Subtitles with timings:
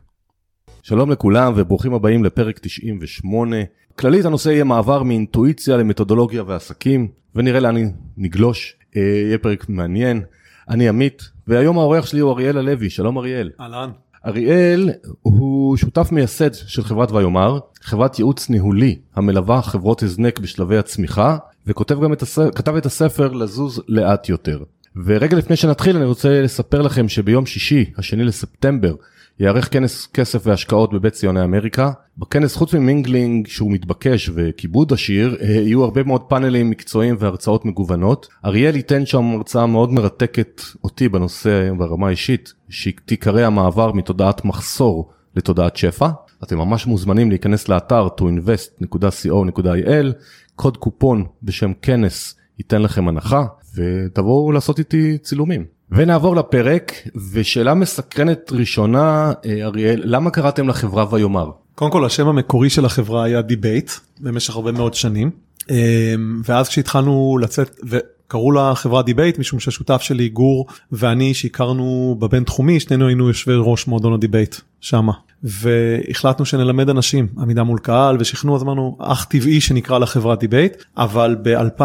[0.83, 3.57] שלום לכולם וברוכים הבאים לפרק 98.
[3.99, 7.77] כללית הנושא יהיה מעבר מאינטואיציה למתודולוגיה ועסקים, ונראה לאן
[8.16, 8.77] נגלוש.
[8.97, 10.23] אה, יהיה פרק מעניין.
[10.69, 13.51] אני עמית, והיום האורח שלי הוא אריאל הלוי, שלום אריאל.
[13.61, 13.91] אהלן.
[14.27, 14.91] אריאל
[15.23, 22.01] הוא שותף מייסד של חברת ויאמר, חברת ייעוץ ניהולי המלווה חברות הזנק בשלבי הצמיחה, וכותב
[22.05, 24.63] גם את, הספר, כתב את הספר לזוז לאט יותר.
[25.05, 28.95] ורגע לפני שנתחיל אני רוצה לספר לכם שביום שישי, השני לספטמבר,
[29.43, 31.91] ייערך כנס כסף והשקעות בבית ציוני אמריקה.
[32.19, 37.65] בכנס חוץ מ mingling שהוא מתבקש וכיבוד עשיר, אה, יהיו הרבה מאוד פאנלים מקצועיים והרצאות
[37.65, 38.29] מגוונות.
[38.45, 45.77] אריאל ייתן שם הרצאה מאוד מרתקת אותי בנושא ברמה האישית, שתיקרא המעבר מתודעת מחסור לתודעת
[45.77, 46.09] שפע.
[46.43, 50.07] אתם ממש מוזמנים להיכנס לאתר toinvest.co.il,
[50.55, 55.80] קוד קופון בשם כנס ייתן לכם הנחה, ותבואו לעשות איתי צילומים.
[55.93, 56.93] ונעבור לפרק,
[57.33, 61.51] ושאלה מסקרנת ראשונה, אה, אריאל, למה קראתם לחברה ויאמר?
[61.74, 63.91] קודם כל השם המקורי של החברה היה Debate
[64.21, 65.31] במשך הרבה מאוד שנים,
[65.71, 72.44] אה, ואז כשהתחלנו לצאת, וקראו לה חברה Debate משום שהשותף שלי גור ואני שהכרנו בבין
[72.44, 75.12] תחומי, שנינו היינו יושבי ראש מועדון ה debate שמה.
[75.44, 81.37] והחלטנו שנלמד אנשים עמידה מול קהל ושכנוע אז אמרנו אך טבעי שנקרא לחברה Debate אבל
[81.45, 81.83] ב2000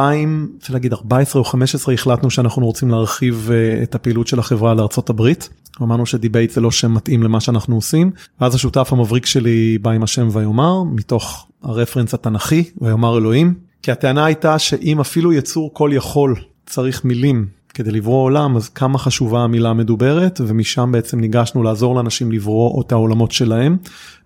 [0.56, 5.10] רוצה להגיד 14 או 15 החלטנו שאנחנו רוצים להרחיב אה, את הפעילות של החברה לארצות
[5.10, 5.50] הברית.
[5.82, 8.12] אמרנו ש Debate זה לא שם מתאים למה שאנחנו עושים
[8.42, 13.92] ואז השותף המבריק שלי בא עם השם ויאמר מתוך ה reference התנ"כי ויאמר אלוהים כי
[13.92, 16.36] הטענה הייתה שאם אפילו יצור כל יכול
[16.66, 22.32] צריך מילים כדי לברוא עולם אז כמה חשובה המילה המדוברת ומשם בעצם ניגשנו לעזור לאנשים
[22.32, 23.78] לברוא את העולמות שלהם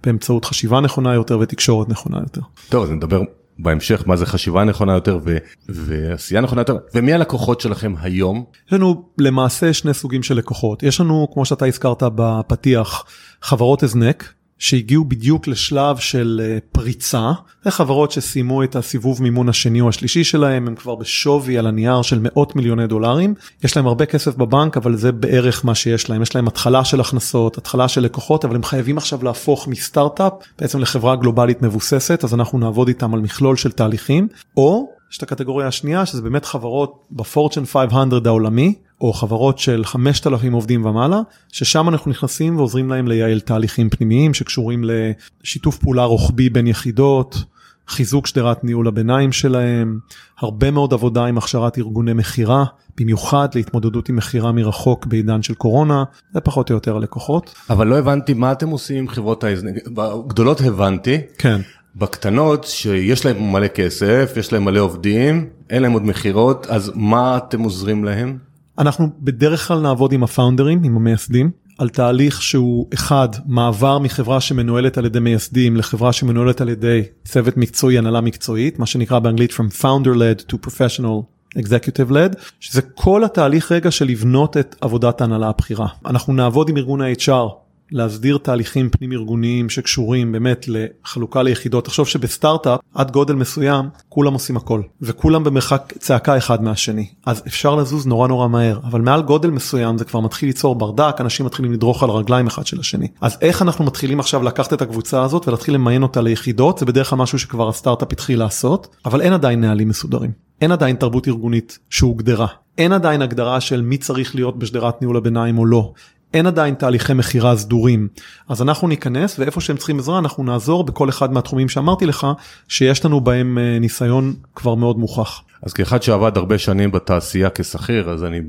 [0.04, 2.42] באמצעות חשיבה נכונה יותר ותקשורת נכונה יותר.
[2.70, 3.22] טוב אז נדבר
[3.60, 5.38] בהמשך מה זה חשיבה נכונה יותר ו-
[5.70, 8.44] ועשייה נכונה יותר ומי הלקוחות שלכם היום?
[8.68, 13.06] יש לנו למעשה שני סוגים של לקוחות יש לנו כמו שאתה הזכרת בפתיח
[13.42, 17.32] חברות הזנק שהגיעו בדיוק לשלב של אה, פריצה,
[17.64, 22.02] זה חברות שסיימו את הסיבוב מימון השני או השלישי שלהם, הם כבר בשווי על הנייר
[22.02, 23.34] של מאות מיליוני דולרים,
[23.64, 27.02] יש להם הרבה כסף בבנק אבל זה בערך מה שיש להם, יש להם התחלה של
[27.02, 32.34] הכנסות, התחלה של לקוחות, אבל הם חייבים עכשיו להפוך מסטארט-אפ בעצם לחברה גלובלית מבוססת, אז
[32.34, 34.28] אנחנו נעבוד איתם על מכלול של תהליכים,
[34.58, 40.54] או יש את הקטגוריה השנייה שזה באמת חברות בפורצ'ן 500 העולמי או חברות של 5,000
[40.54, 41.22] עובדים ומעלה
[41.52, 47.44] ששם אנחנו נכנסים ועוזרים להם לייעל תהליכים פנימיים שקשורים לשיתוף פעולה רוחבי בין יחידות,
[47.88, 50.00] חיזוק שדרת ניהול הביניים שלהם,
[50.40, 52.66] הרבה מאוד עבודה עם הכשרת ארגוני מכירה,
[52.98, 56.04] במיוחד להתמודדות עם מכירה מרחוק בעידן של קורונה,
[56.34, 57.56] זה פחות או יותר הלקוחות.
[57.70, 61.18] אבל לא הבנתי מה אתם עושים עם חברות ההזנק, בגדולות הבנתי.
[61.38, 61.62] כן.
[61.96, 67.38] בקטנות שיש להם מלא כסף, יש להם מלא עובדים, אין להם עוד מכירות, אז מה
[67.38, 68.38] אתם עוזרים להם?
[68.78, 74.98] אנחנו בדרך כלל נעבוד עם הפאונדרים, עם המייסדים, על תהליך שהוא אחד, מעבר מחברה שמנוהלת
[74.98, 79.82] על ידי מייסדים לחברה שמנוהלת על ידי צוות מקצועי, הנהלה מקצועית, מה שנקרא באנגלית From
[79.82, 81.24] Founder Led to Professional
[81.58, 85.88] Executive Led, שזה כל התהליך רגע של לבנות את עבודת ההנהלה הבכירה.
[86.06, 91.86] אנחנו נעבוד עם ארגון ה-HR להסדיר תהליכים פנים ארגוניים שקשורים באמת לחלוקה ליחידות.
[91.86, 97.08] תחשוב שבסטארט-אפ עד גודל מסוים כולם עושים הכל וכולם במרחק צעקה אחד מהשני.
[97.26, 101.16] אז אפשר לזוז נורא נורא מהר אבל מעל גודל מסוים זה כבר מתחיל ליצור ברדק
[101.20, 103.08] אנשים מתחילים לדרוך על הרגליים אחד של השני.
[103.22, 106.78] אז איך אנחנו מתחילים עכשיו לקחת את הקבוצה הזאת ולהתחיל למיין אותה ליחידות?
[106.78, 110.32] זה בדרך כלל משהו שכבר הסטארט-אפ התחיל לעשות אבל אין עדיין נהלים מסודרים.
[110.62, 112.48] אין עדיין תרבות ארגונית שהוגדרה.
[112.78, 115.94] אין עדיין הגדרה של מי צריך להיות בשדרת ניהול הביניים או לא.
[116.34, 118.08] אין עדיין תהליכי מכירה סדורים
[118.50, 122.28] אז אנחנו ניכנס ואיפה שהם צריכים עזרה אנחנו נעזור בכל אחד מהתחומים שאמרתי לך
[122.68, 125.42] שיש לנו בהם אה, ניסיון כבר מאוד מוכח.
[125.64, 128.42] אז כאחד שעבד הרבה שנים בתעשייה כשכיר אז אני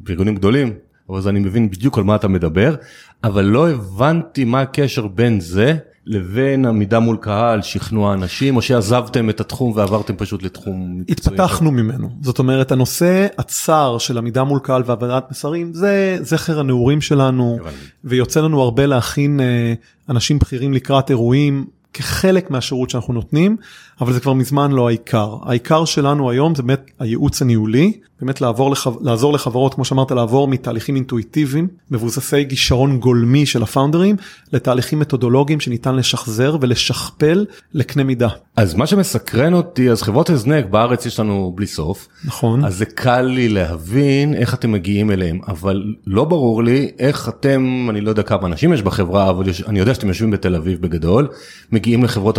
[0.00, 0.72] בארגונים גדולים
[1.16, 2.74] אז אני מבין בדיוק על מה אתה מדבר
[3.24, 9.30] אבל לא הבנתי מה הקשר בין זה לבין עמידה מול קהל, שכנוע אנשים, או שעזבתם
[9.30, 11.12] את התחום ועברתם פשוט לתחום מקצועי?
[11.12, 12.08] התפתחנו ממנו.
[12.22, 17.58] זאת אומרת, הנושא הצר של עמידה מול קהל והבנת מסרים, זה זכר הנעורים שלנו,
[18.04, 19.74] ויוצא לנו הרבה להכין אה,
[20.08, 21.66] אנשים בכירים לקראת אירועים.
[21.92, 23.56] כחלק מהשירות שאנחנו נותנים,
[24.00, 25.36] אבל זה כבר מזמן לא העיקר.
[25.42, 28.86] העיקר שלנו היום זה באמת הייעוץ הניהולי, באמת לעבור לח...
[29.00, 34.16] לעזור לחברות, כמו שאמרת, לעבור מתהליכים אינטואיטיביים, מבוססי גישרון גולמי של הפאונדרים,
[34.52, 38.28] לתהליכים מתודולוגיים שניתן לשחזר ולשכפל לקנה מידה.
[38.56, 42.08] אז מה שמסקרן אותי, אז חברות הזנק בארץ יש לנו בלי סוף.
[42.24, 42.64] נכון.
[42.64, 47.86] אז זה קל לי להבין איך אתם מגיעים אליהם, אבל לא ברור לי איך אתם,
[47.90, 50.80] אני לא יודע כמה אנשים יש בחברה, אבל יש, אני יודע שאתם יושבים בתל אביב
[50.80, 51.28] בגדול,
[51.72, 52.38] מגיעים לחברות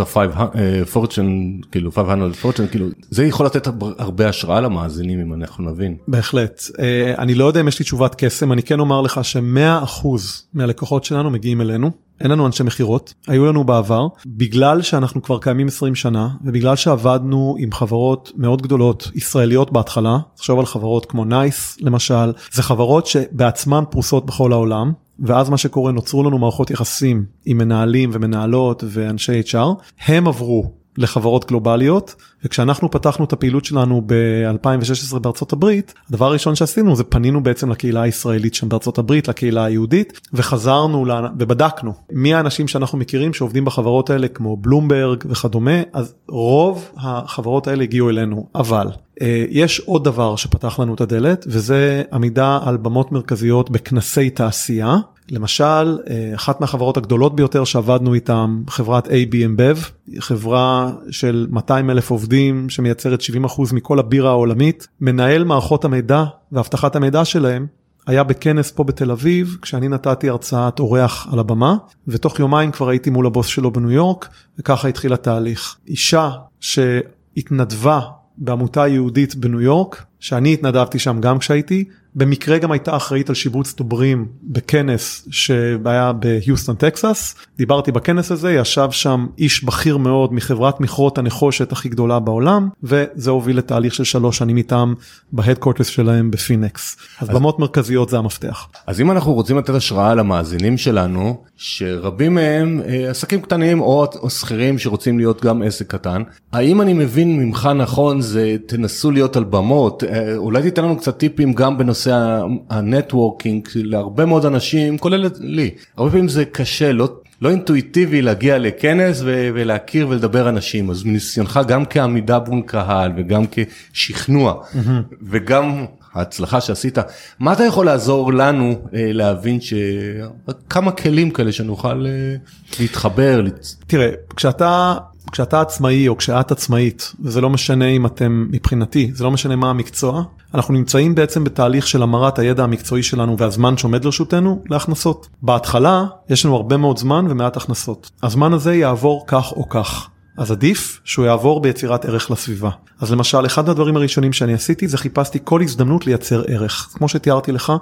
[1.56, 3.68] ה-500, כאילו 500 פורצ'ן כאילו זה יכול לתת
[3.98, 5.96] הרבה השראה למאזינים אם אנחנו נבין.
[6.08, 9.82] בהחלט אה, אני לא יודע אם יש לי תשובת קסם אני כן אומר לך שמאה
[9.82, 11.90] אחוז מהלקוחות שלנו מגיעים אלינו.
[12.20, 17.56] אין לנו אנשי מכירות, היו לנו בעבר, בגלל שאנחנו כבר קיימים 20 שנה, ובגלל שעבדנו
[17.58, 23.84] עם חברות מאוד גדולות, ישראליות בהתחלה, תחשוב על חברות כמו נייס למשל, זה חברות שבעצמן
[23.90, 29.82] פרוסות בכל העולם, ואז מה שקורה, נוצרו לנו מערכות יחסים עם מנהלים ומנהלות ואנשי HR,
[30.06, 32.14] הם עברו לחברות גלובליות
[32.44, 38.02] וכשאנחנו פתחנו את הפעילות שלנו ב-2016 בארצות הברית הדבר הראשון שעשינו זה פנינו בעצם לקהילה
[38.02, 41.06] הישראלית שם בארצות הברית לקהילה היהודית וחזרנו
[41.38, 47.82] ובדקנו מי האנשים שאנחנו מכירים שעובדים בחברות האלה כמו בלומברג וכדומה אז רוב החברות האלה
[47.82, 48.46] הגיעו אלינו.
[48.54, 48.88] אבל
[49.22, 54.96] אה, יש עוד דבר שפתח לנו את הדלת וזה עמידה על במות מרכזיות בכנסי תעשייה
[55.30, 62.10] למשל, אה, אחת מהחברות הגדולות ביותר שעבדנו איתן, חברת AB InBev, חברה של 200 אלף
[62.10, 67.66] עובדים שמייצרת 70% מכל הבירה העולמית, מנהל מערכות המידע ואבטחת המידע שלהם
[68.06, 71.76] היה בכנס פה בתל אביב, כשאני נתתי הרצאת אורח על הבמה,
[72.08, 74.28] ותוך יומיים כבר הייתי מול הבוס שלו בניו יורק,
[74.58, 75.76] וככה התחיל התהליך.
[75.88, 78.00] אישה שהתנדבה
[78.38, 81.84] בעמותה יהודית בניו יורק, שאני התנדבתי שם גם כשהייתי,
[82.18, 87.34] במקרה גם הייתה אחראית על שיבוץ דוברים בכנס שהיה בהיוסטון טקסס.
[87.58, 93.30] דיברתי בכנס הזה, ישב שם איש בכיר מאוד מחברת מכרות הנחושת הכי גדולה בעולם, וזה
[93.30, 94.94] הוביל לתהליך של שלוש שנים איתם
[95.32, 96.96] ב headquarters שלהם בפינקס.
[97.18, 98.68] אז, אז במות מרכזיות זה המפתח.
[98.86, 104.30] אז אם אנחנו רוצים לתת השראה למאזינים שלנו, שרבים מהם אה, עסקים קטנים או, או
[104.30, 106.22] שכירים שרוצים להיות גם עסק קטן,
[106.52, 111.18] האם אני מבין ממך נכון זה תנסו להיות על במות, אה, אולי תיתן לנו קצת
[111.18, 112.07] טיפים גם בנושא.
[112.08, 117.08] נושא ה networking להרבה מאוד אנשים כולל לי הרבה פעמים זה קשה לא
[117.42, 123.44] לא אינטואיטיבי להגיע לכנס ולהכיר ולדבר אנשים אז מניסיונך גם כעמידה מול קהל וגם
[123.92, 125.14] כשכנוע mm-hmm.
[125.22, 125.84] וגם
[126.14, 126.98] ההצלחה שעשית
[127.38, 132.36] מה אתה יכול לעזור לנו אה, להבין שכמה כלים כאלה שנוכל אה,
[132.80, 133.42] להתחבר.
[133.86, 134.96] תראה כשאתה
[135.32, 139.70] כשאתה עצמאי או כשאת עצמאית וזה לא משנה אם אתם מבחינתי זה לא משנה מה
[139.70, 140.22] המקצוע
[140.54, 145.28] אנחנו נמצאים בעצם בתהליך של המרת הידע המקצועי שלנו והזמן שעומד לרשותנו להכנסות.
[145.42, 148.10] בהתחלה יש לנו הרבה מאוד זמן ומעט הכנסות.
[148.22, 150.08] הזמן הזה יעבור כך או כך.
[150.38, 152.70] אז עדיף שהוא יעבור ביצירת ערך לסביבה.
[153.00, 156.88] אז למשל אחד הדברים הראשונים שאני עשיתי זה חיפשתי כל הזדמנות לייצר ערך.
[156.94, 157.72] כמו שתיארתי לך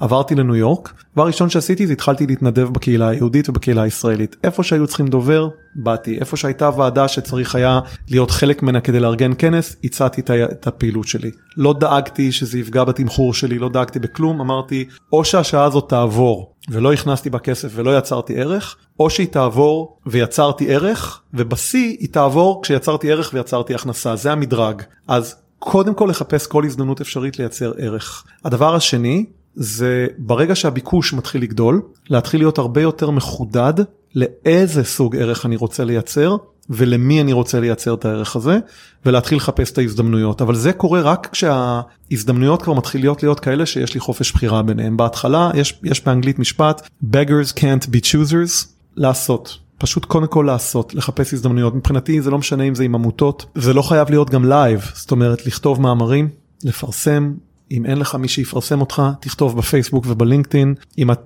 [0.00, 4.86] עברתי לניו יורק דבר ראשון שעשיתי זה התחלתי להתנדב בקהילה היהודית ובקהילה הישראלית איפה שהיו
[4.86, 10.22] צריכים דובר באתי איפה שהייתה ועדה שצריך היה להיות חלק ממנה כדי לארגן כנס הצעתי
[10.52, 15.64] את הפעילות שלי לא דאגתי שזה יפגע בתמחור שלי לא דאגתי בכלום אמרתי או שהשעה
[15.64, 21.96] הזאת תעבור ולא הכנסתי בה כסף ולא יצרתי ערך או שהיא תעבור ויצרתי ערך ובשיא
[22.00, 24.16] היא תעבור כשיצרתי ערך ויצרתי הכנסה.
[24.16, 24.82] זה המדרג.
[25.08, 28.24] אז קודם כל לחפש כל הזדמנות אפשרית לייצר ערך.
[28.44, 33.74] הדבר השני זה ברגע שהביקוש מתחיל לגדול, להתחיל להיות הרבה יותר מחודד
[34.14, 36.36] לאיזה סוג ערך אני רוצה לייצר
[36.70, 38.58] ולמי אני רוצה לייצר את הערך הזה
[39.06, 40.42] ולהתחיל לחפש את ההזדמנויות.
[40.42, 44.96] אבל זה קורה רק כשההזדמנויות כבר מתחילות להיות כאלה שיש לי חופש בחירה ביניהם.
[44.96, 48.66] בהתחלה יש יש באנגלית משפט beggars can't be choosers
[48.96, 49.58] לעשות.
[49.78, 51.74] פשוט קודם כל לעשות לחפש הזדמנויות.
[51.74, 55.10] מבחינתי זה לא משנה אם זה עם עמותות זה לא חייב להיות גם live זאת
[55.10, 56.28] אומרת לכתוב מאמרים
[56.64, 57.34] לפרסם
[57.76, 60.74] אם אין לך מי שיפרסם אותך תכתוב בפייסבוק ובלינקדאין.
[60.98, 61.16] אם אה,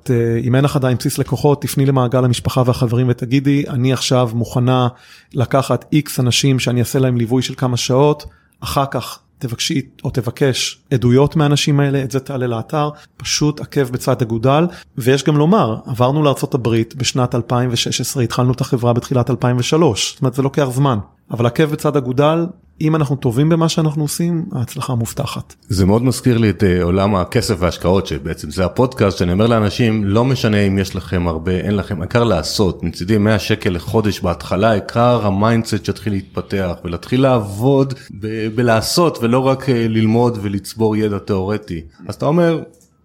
[0.44, 4.88] אם אין לך עדיין בסיס לקוחות תפני למעגל המשפחה והחברים ותגידי אני עכשיו מוכנה
[5.34, 8.26] לקחת איקס אנשים שאני אעשה להם ליווי של כמה שעות.
[8.60, 12.90] אחר כך תבקשי או תבקש עדויות מהאנשים האלה את זה תעלה לאתר.
[13.16, 14.66] פשוט עקב בצד אגודל.
[14.98, 16.22] ויש גם לומר עברנו
[16.54, 20.98] הברית בשנת 2016 התחלנו את החברה בתחילת 2003 זאת אומרת זה לוקח זמן.
[21.30, 22.46] אבל עקב בצד אגודל
[22.80, 25.54] אם אנחנו טובים במה שאנחנו עושים, ההצלחה מובטחת.
[25.68, 30.04] זה מאוד מזכיר לי את uh, עולם הכסף וההשקעות, שבעצם זה הפודקאסט שאני אומר לאנשים,
[30.04, 34.70] לא משנה אם יש לכם הרבה, אין לכם, העיקר לעשות, מצידי 100 שקל לחודש בהתחלה,
[34.70, 41.80] העיקר ה-mindset שיתחיל להתפתח ולהתחיל לעבוד ב- בלעשות ולא רק uh, ללמוד ולצבור ידע תיאורטי.
[42.08, 42.62] אז אתה אומר,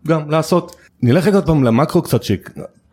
[0.08, 0.76] גם לעשות.
[1.02, 2.22] נלך עוד פעם למקרו קצת,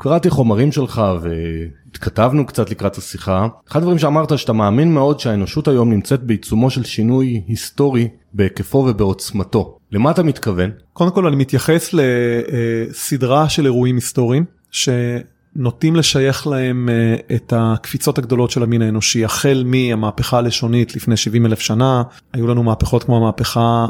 [0.00, 3.48] שקראתי חומרים שלך והתכתבנו קצת לקראת השיחה.
[3.68, 9.78] אחד הדברים שאמרת שאתה מאמין מאוד שהאנושות היום נמצאת בעיצומו של שינוי היסטורי בהיקפו ובעוצמתו.
[9.92, 10.70] למה אתה מתכוון?
[10.92, 18.50] קודם כל אני מתייחס לסדרה של אירועים היסטוריים שנוטים לשייך להם אה, את הקפיצות הגדולות
[18.50, 22.02] של המין האנושי החל מהמהפכה הלשונית לפני 70 אלף שנה
[22.32, 23.86] היו לנו מהפכות כמו המהפכה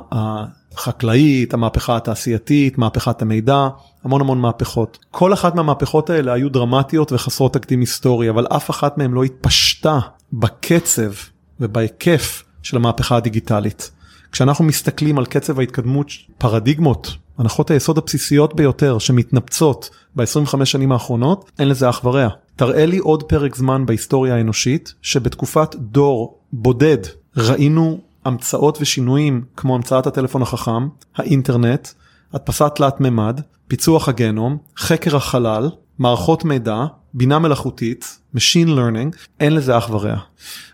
[0.75, 3.69] החקלאית, המהפכה התעשייתית, מהפכת המידע,
[4.05, 4.99] המון המון מהפכות.
[5.11, 9.99] כל אחת מהמהפכות האלה היו דרמטיות וחסרות תקדים היסטורי, אבל אף אחת מהן לא התפשטה
[10.33, 11.13] בקצב
[11.61, 13.91] ובהיקף של המהפכה הדיגיטלית.
[14.33, 16.07] כשאנחנו מסתכלים על קצב ההתקדמות,
[16.39, 22.29] פרדיגמות, הנחות היסוד הבסיסיות ביותר שמתנפצות ב-25 שנים האחרונות, אין לזה אח ורע.
[22.57, 26.99] תראה לי עוד פרק זמן בהיסטוריה האנושית שבתקופת דור בודד
[27.37, 31.89] ראינו המצאות ושינויים כמו המצאת הטלפון החכם, האינטרנט,
[32.33, 36.85] הדפסת תלת מימד, פיצוח הגנום, חקר החלל, מערכות מידע,
[37.15, 40.17] בינה מלאכותית, Machine Learning, אין לזה אח ורע.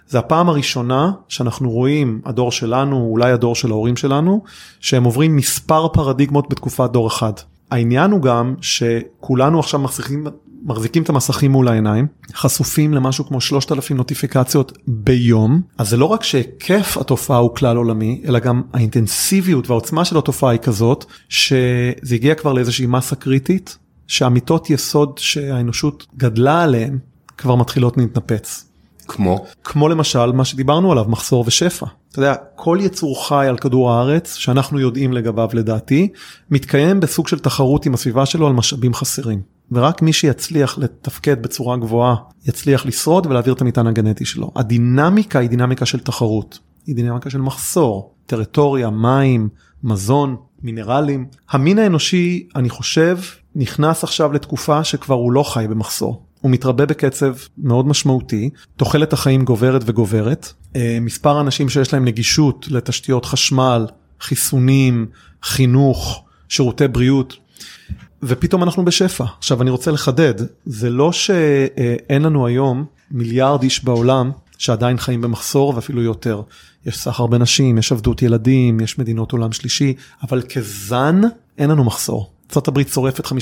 [0.09, 4.45] זה הפעם הראשונה שאנחנו רואים, הדור שלנו, אולי הדור של ההורים שלנו,
[4.81, 7.33] שהם עוברים מספר פרדיגמות בתקופת דור אחד.
[7.71, 10.26] העניין הוא גם שכולנו עכשיו מחזיקים,
[10.66, 16.25] מחזיקים את המסכים מול העיניים, חשופים למשהו כמו 3,000 נוטיפיקציות ביום, אז זה לא רק
[16.25, 22.35] שהיקף התופעה הוא כלל עולמי, אלא גם האינטנסיביות והעוצמה של התופעה היא כזאת, שזה הגיע
[22.35, 26.99] כבר לאיזושהי מסה קריטית, שאמיתות יסוד שהאנושות גדלה עליהן
[27.38, 28.64] כבר מתחילות להתנפץ.
[29.08, 29.44] כמו?
[29.64, 31.87] כמו למשל מה שדיברנו עליו, מחסור ושפע.
[32.11, 36.08] אתה יודע, כל יצור חי על כדור הארץ, שאנחנו יודעים לגביו לדעתי,
[36.50, 39.56] מתקיים בסוג של תחרות עם הסביבה שלו על משאבים חסרים.
[39.73, 44.52] ורק מי שיצליח לתפקד בצורה גבוהה, יצליח לשרוד ולהעביר את המטען הגנטי שלו.
[44.56, 49.49] הדינמיקה היא דינמיקה של תחרות, היא דינמיקה של מחסור, טריטוריה, מים,
[49.85, 51.26] מזון, מינרלים.
[51.50, 53.18] המין האנושי, אני חושב,
[53.54, 56.23] נכנס עכשיו לתקופה שכבר הוא לא חי במחסור.
[56.40, 62.66] הוא מתרבה בקצב מאוד משמעותי, תוחלת החיים גוברת וגוברת, אה, מספר האנשים שיש להם נגישות
[62.70, 63.87] לתשתיות חשמל,
[64.20, 65.06] חיסונים,
[65.42, 67.37] חינוך, שירותי בריאות,
[68.23, 69.25] ופתאום אנחנו בשפע.
[69.39, 70.35] עכשיו אני רוצה לחדד,
[70.65, 76.43] זה לא שאין לנו היום מיליארד איש בעולם שעדיין חיים במחסור ואפילו יותר.
[76.87, 81.21] יש סחר בנשים, יש עבדות ילדים, יש מדינות עולם שלישי, אבל כזן
[81.59, 82.31] אין לנו מחסור.
[82.57, 83.33] ארה"ב שורפת 50%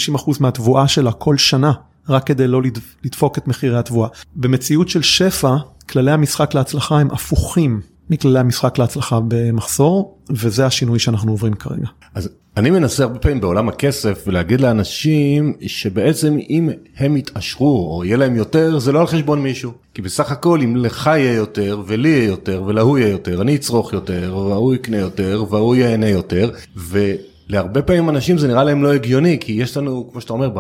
[0.41, 1.73] מהתבואה שלה כל שנה.
[2.09, 2.63] רק כדי לא
[3.05, 4.09] לדפוק את מחירי התבואה.
[4.37, 5.57] במציאות של שפע,
[5.89, 7.81] כללי המשחק להצלחה הם הפוכים
[8.11, 11.87] מכללי המשחק להצלחה במחסור, וזה השינוי שאנחנו עוברים כרגע.
[12.15, 18.17] אז אני מנסה הרבה פעמים בעולם הכסף ולהגיד לאנשים שבעצם אם הם יתעשרו או יהיה
[18.17, 22.09] להם יותר זה לא על חשבון מישהו כי בסך הכל אם לך יהיה יותר ולי
[22.09, 26.51] יהיה יותר ולהוא יהיה יותר אני אצרוך יותר והוא יקנה יותר והוא ייהנה יותר.
[26.77, 27.13] ו...
[27.49, 30.51] להרבה פעמים אנשים זה נראה להם לא הגיוני כי יש לנו כמו שאתה אומר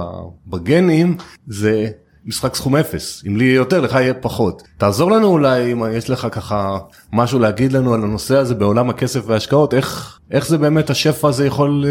[0.47, 1.89] בגנים זה
[2.27, 6.29] משחק סכום אפס אם לי יותר לך יהיה פחות תעזור לנו אולי אם יש לך
[6.33, 6.79] ככה
[7.13, 11.47] משהו להגיד לנו על הנושא הזה בעולם הכסף וההשקעות איך איך זה באמת השפע הזה
[11.47, 11.91] יכול אה,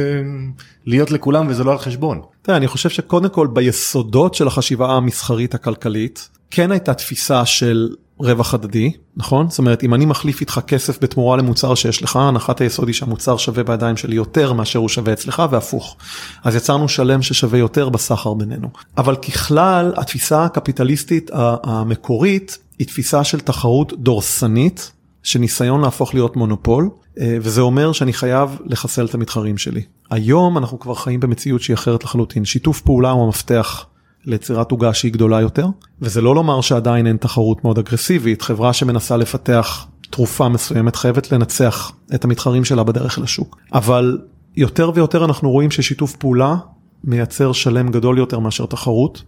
[0.85, 2.21] להיות לכולם וזה לא על חשבון.
[2.41, 7.89] תראה, אני חושב שקודם כל ביסודות של החשיבה המסחרית הכלכלית כן הייתה תפיסה של
[8.19, 9.49] רווח הדדי, נכון?
[9.49, 13.37] זאת אומרת, אם אני מחליף איתך כסף בתמורה למוצר שיש לך, הנחת היסוד היא שהמוצר
[13.37, 15.95] שווה בידיים שלי יותר מאשר הוא שווה אצלך, והפוך.
[16.43, 18.67] אז יצרנו שלם ששווה יותר בסחר בינינו.
[18.97, 21.31] אבל ככלל, התפיסה הקפיטליסטית
[21.63, 24.91] המקורית היא תפיסה של תחרות דורסנית,
[25.23, 26.89] של ניסיון להפוך להיות מונופול,
[27.19, 29.81] אה, וזה אומר שאני חייב לחסל את המתחרים שלי.
[30.09, 32.45] היום אנחנו כבר חיים במציאות שהיא אחרת לחלוטין.
[32.45, 33.85] שיתוף פעולה הוא המפתח
[34.25, 35.67] ליצירת עוגה שהיא גדולה יותר,
[36.01, 41.91] וזה לא לומר שעדיין אין תחרות מאוד אגרסיבית, חברה שמנסה לפתח תרופה מסוימת חייבת לנצח
[42.15, 43.57] את המתחרים שלה בדרך לשוק.
[43.73, 44.17] אבל
[44.55, 46.55] יותר ויותר אנחנו רואים ששיתוף פעולה
[47.03, 49.23] מייצר שלם גדול יותר מאשר תחרות,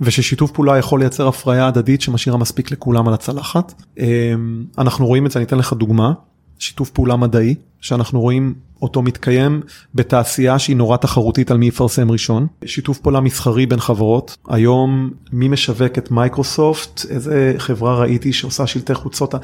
[0.00, 3.82] וששיתוף פעולה יכול לייצר הפריה הדדית שמשאירה מספיק לכולם על הצלחת.
[3.98, 6.12] אמ, אנחנו רואים את זה, אני אתן לך דוגמה,
[6.58, 9.60] שיתוף פעולה מדעי, שאנחנו רואים אותו מתקיים
[9.94, 12.46] בתעשייה שהיא נורא תחרותית על מי יפרסם ראשון.
[12.64, 18.94] שיתוף פעולה מסחרי בין חברות, היום מי משווק את מייקרוסופט, איזה חברה ראיתי שעושה שלטי
[18.94, 19.34] חוצות,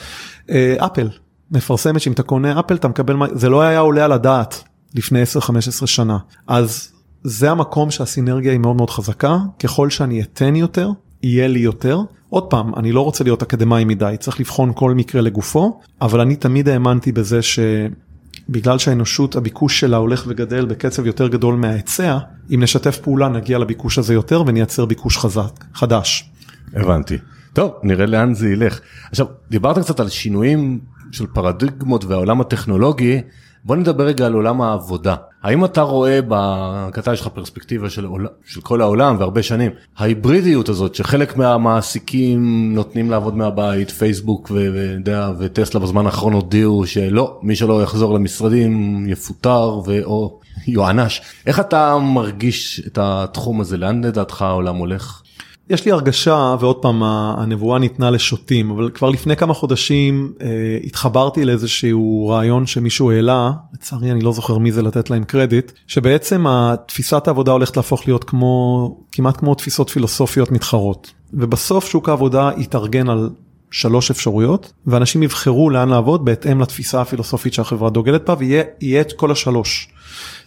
[0.51, 1.09] אה, אפל
[1.51, 4.65] מפרסמת שאם אתה קונה אפל אתה מקבל, זה לא היה עולה על הדעת
[4.95, 6.19] לפני 10-15 שנה.
[6.47, 10.91] אז זה המקום שהסינרגיה היא מאוד מאוד חזקה, ככל שאני אתן יותר,
[11.23, 12.01] יהיה לי יותר.
[12.29, 16.37] עוד פעם, אני לא רוצה להיות אקדמאי מדי, צריך לבחון כל מקרה לגופו, אבל אני
[16.37, 22.19] תמיד האמנתי בזה שבגלל שהאנושות, הביקוש שלה הולך וגדל בקצב יותר גדול מההיצע,
[22.55, 26.31] אם נשתף פעולה נגיע לביקוש הזה יותר ונייצר ביקוש חזק, חדש.
[26.75, 27.19] הבנתי.
[27.53, 28.81] טוב, נראה לאן זה ילך.
[29.11, 30.81] עכשיו, דיברת קצת על שינויים
[31.13, 33.21] של פרדיגמות והעולם הטכנולוגי,
[33.65, 35.17] בוא נדבר רגע על עולם העבודה.
[35.43, 38.27] האם אתה רואה, בקטע יש לך פרספקטיבה של, עול...
[38.47, 44.97] של כל העולם והרבה שנים, ההיברידיות הזאת שחלק מהמעסיקים נותנים לעבוד מהבית, פייסבוק ו...
[45.39, 50.05] וטסלה בזמן האחרון הודיעו שלא, מי שלא יחזור למשרדים יפוטר ו...
[50.05, 51.21] או יוענש.
[51.47, 55.23] איך אתה מרגיש את התחום הזה, לאן לדעתך העולם הולך?
[55.71, 61.45] יש לי הרגשה ועוד פעם הנבואה ניתנה לשוטים אבל כבר לפני כמה חודשים אה, התחברתי
[61.45, 67.29] לאיזשהו רעיון שמישהו העלה לצערי אני לא זוכר מי זה לתת להם קרדיט שבעצם התפיסת
[67.29, 73.31] העבודה הולכת להפוך להיות כמו כמעט כמו תפיסות פילוסופיות מתחרות ובסוף שוק העבודה יתארגן על
[73.71, 79.31] שלוש אפשרויות ואנשים יבחרו לאן לעבוד בהתאם לתפיסה הפילוסופית שהחברה דוגלת בה ויהיה את כל
[79.31, 79.89] השלוש.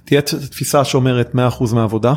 [0.05, 2.13] תהיה תפיסה שאומרת 100% מהעבודה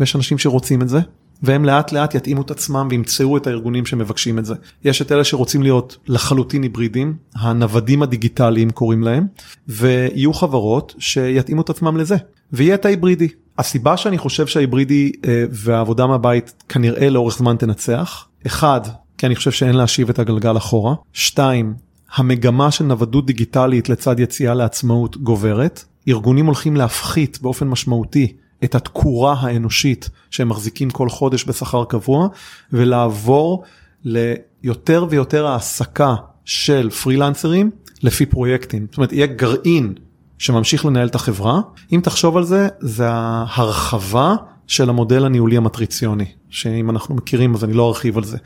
[0.00, 1.00] ויש אנשים שרוצים את זה
[1.42, 4.54] והם לאט לאט יתאימו את עצמם וימצאו את הארגונים שמבקשים את זה.
[4.84, 9.26] יש את אלה שרוצים להיות לחלוטין היברידים, הנוודים הדיגיטליים קוראים להם,
[9.68, 12.16] ויהיו חברות שיתאימו את עצמם לזה,
[12.52, 13.28] ויהיה את ההיברידי.
[13.58, 18.80] הסיבה שאני חושב שההיברידי אה, והעבודה מהבית כנראה לאורך זמן תנצח, אחד,
[19.18, 21.74] כי אני חושב שאין להשיב את הגלגל אחורה, שתיים,
[22.14, 28.32] המגמה של נוודות דיגיטלית לצד יציאה לעצמאות גוברת, ארגונים הולכים להפחית באופן משמעותי
[28.64, 32.28] את התקורה האנושית שהם מחזיקים כל חודש בשכר קבוע
[32.72, 33.64] ולעבור
[34.04, 37.70] ליותר ויותר העסקה של פרילנסרים
[38.02, 38.86] לפי פרויקטים.
[38.90, 39.94] זאת אומרת יהיה גרעין
[40.38, 41.60] שממשיך לנהל את החברה.
[41.92, 44.34] אם תחשוב על זה, זה ההרחבה
[44.66, 48.36] של המודל הניהולי המטריציוני, שאם אנחנו מכירים אז אני לא ארחיב על זה.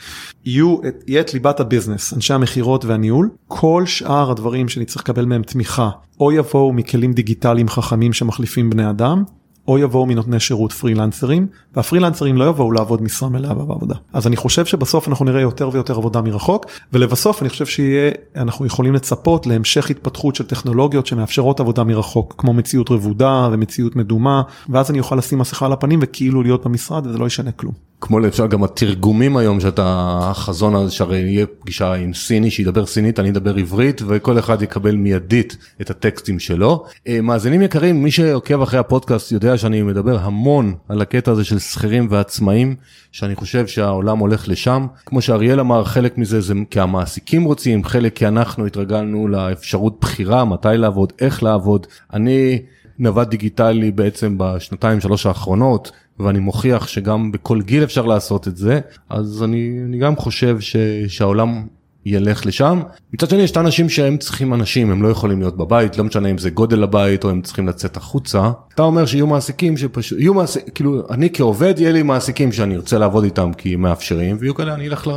[0.44, 0.76] יהיו,
[1.06, 5.90] יהיה את ליבת הביזנס, אנשי המכירות והניהול, כל שאר הדברים שאני צריך לקבל מהם תמיכה,
[6.20, 9.24] או יבואו מכלים דיגיטליים חכמים שמחליפים בני אדם,
[9.68, 13.94] או יבואו מנותני שירות פרילנסרים, והפרילנסרים לא יבואו לעבוד משרה מלאה בעבודה.
[14.12, 18.66] אז אני חושב שבסוף אנחנו נראה יותר ויותר עבודה מרחוק, ולבסוף אני חושב שיהיה, אנחנו
[18.66, 24.90] יכולים לצפות להמשך התפתחות של טכנולוגיות שמאפשרות עבודה מרחוק, כמו מציאות רבודה ומציאות מדומה, ואז
[24.90, 27.89] אני אוכל לשים מסכה על הפנים וכאילו להיות במשרד וזה לא ישנה כלום.
[28.00, 33.20] כמו למשל גם התרגומים היום שאתה החזון הזה שהרי יהיה פגישה עם סיני שידבר סינית
[33.20, 36.84] אני אדבר עברית וכל אחד יקבל מיידית את הטקסטים שלו.
[37.08, 41.58] אה, מאזינים יקרים מי שעוקב אחרי הפודקאסט יודע שאני מדבר המון על הקטע הזה של
[41.58, 42.76] שכירים ועצמאים
[43.12, 48.16] שאני חושב שהעולם הולך לשם כמו שאריאל אמר חלק מזה זה כי המעסיקים רוצים חלק
[48.16, 52.58] כי אנחנו התרגלנו לאפשרות בחירה מתי לעבוד איך לעבוד אני.
[53.00, 55.92] נווד דיגיטלי בעצם בשנתיים שלוש האחרונות
[56.24, 60.76] ואני מוכיח שגם בכל גיל אפשר לעשות את זה אז אני, אני גם חושב ש,
[61.08, 61.66] שהעולם
[62.06, 62.80] ילך לשם.
[63.14, 66.28] מצד שני יש את האנשים שהם צריכים אנשים הם לא יכולים להיות בבית לא משנה
[66.28, 68.50] אם זה גודל הבית או הם צריכים לצאת החוצה.
[68.74, 72.98] אתה אומר שיהיו מעסיקים שפשוט יהיו מעסיקים כאילו אני כעובד יהיה לי מעסיקים שאני רוצה
[72.98, 75.10] לעבוד איתם כי הם מאפשרים ויהיו כאלה אני אלך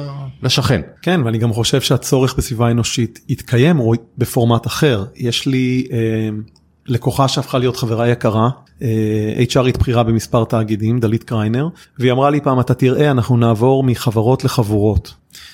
[0.44, 0.82] לשכן.
[1.02, 5.88] כן ואני גם חושב שהצורך בסביבה אנושית יתקיים או בפורמט אחר יש לי.
[5.92, 6.30] אה...
[6.88, 8.50] לקוחה שהפכה להיות חברה יקרה,
[8.82, 11.68] אה, HR ית בכירה במספר תאגידים, דלית קריינר,
[12.00, 15.14] והיא אמרה לי פעם, אתה תראה, אנחנו נעבור מחברות לחבורות.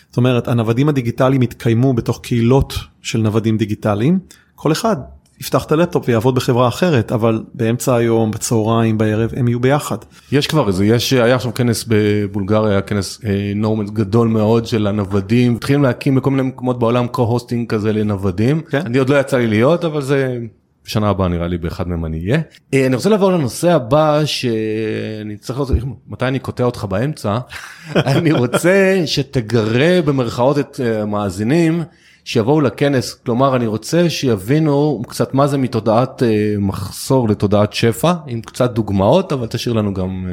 [0.10, 4.20] זאת אומרת, הנוודים הדיגיטליים יתקיימו בתוך קהילות של נוודים דיגיטליים,
[4.56, 4.96] כל אחד
[5.42, 9.98] יפתח את הלפטופ ויעבוד בחברה אחרת, אבל באמצע היום, בצהריים, בערב, הם יהיו ביחד.
[10.32, 14.88] יש כבר איזה, יש, היה עכשיו כנס בבולגריה, היה כנס אה, נורמנט גדול מאוד של
[14.88, 18.82] הנוודים, התחילים להקים בכל מיני מקומות בעולם קו-הוסטינג כזה לנוודים, כן?
[18.86, 20.38] אני עוד לא יצא לי להיות, אבל זה
[20.86, 22.42] בשנה הבאה נראה לי באחד מהם אני אהיה.
[22.74, 25.72] אה, אני רוצה לעבור לנושא הבא שאני צריך לראות
[26.08, 27.38] מתי אני קוטע אותך באמצע.
[27.96, 31.86] אני רוצה שתגרה במרכאות את המאזינים אה,
[32.24, 38.42] שיבואו לכנס כלומר אני רוצה שיבינו קצת מה זה מתודעת אה, מחסור לתודעת שפע עם
[38.42, 40.28] קצת דוגמאות אבל תשאיר לנו גם.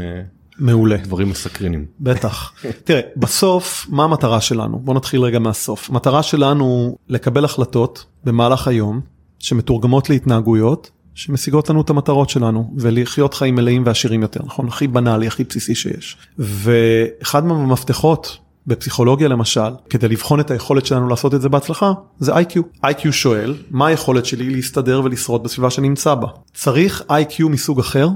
[0.59, 0.97] מעולה.
[0.97, 1.85] דברים מסקרנים.
[2.01, 2.53] בטח.
[2.85, 4.79] תראה, בסוף, מה המטרה שלנו?
[4.79, 5.91] בוא נתחיל רגע מהסוף.
[5.91, 9.01] המטרה שלנו לקבל החלטות במהלך היום
[9.39, 14.69] שמתורגמות להתנהגויות שמשיגות לנו את המטרות שלנו ולחיות חיים מלאים ועשירים יותר נכון?
[14.69, 16.17] הכי בנאלי הכי בסיסי שיש.
[16.39, 22.63] ואחד מהמפתחות בפסיכולוגיה למשל כדי לבחון את היכולת שלנו לעשות את זה בהצלחה זה איי-קיו.
[22.85, 26.29] איי-קיו שואל מה היכולת שלי להסתדר ולשרוד בסביבה שנמצא בה?
[26.55, 28.09] צריך איי-קיו מסוג אחר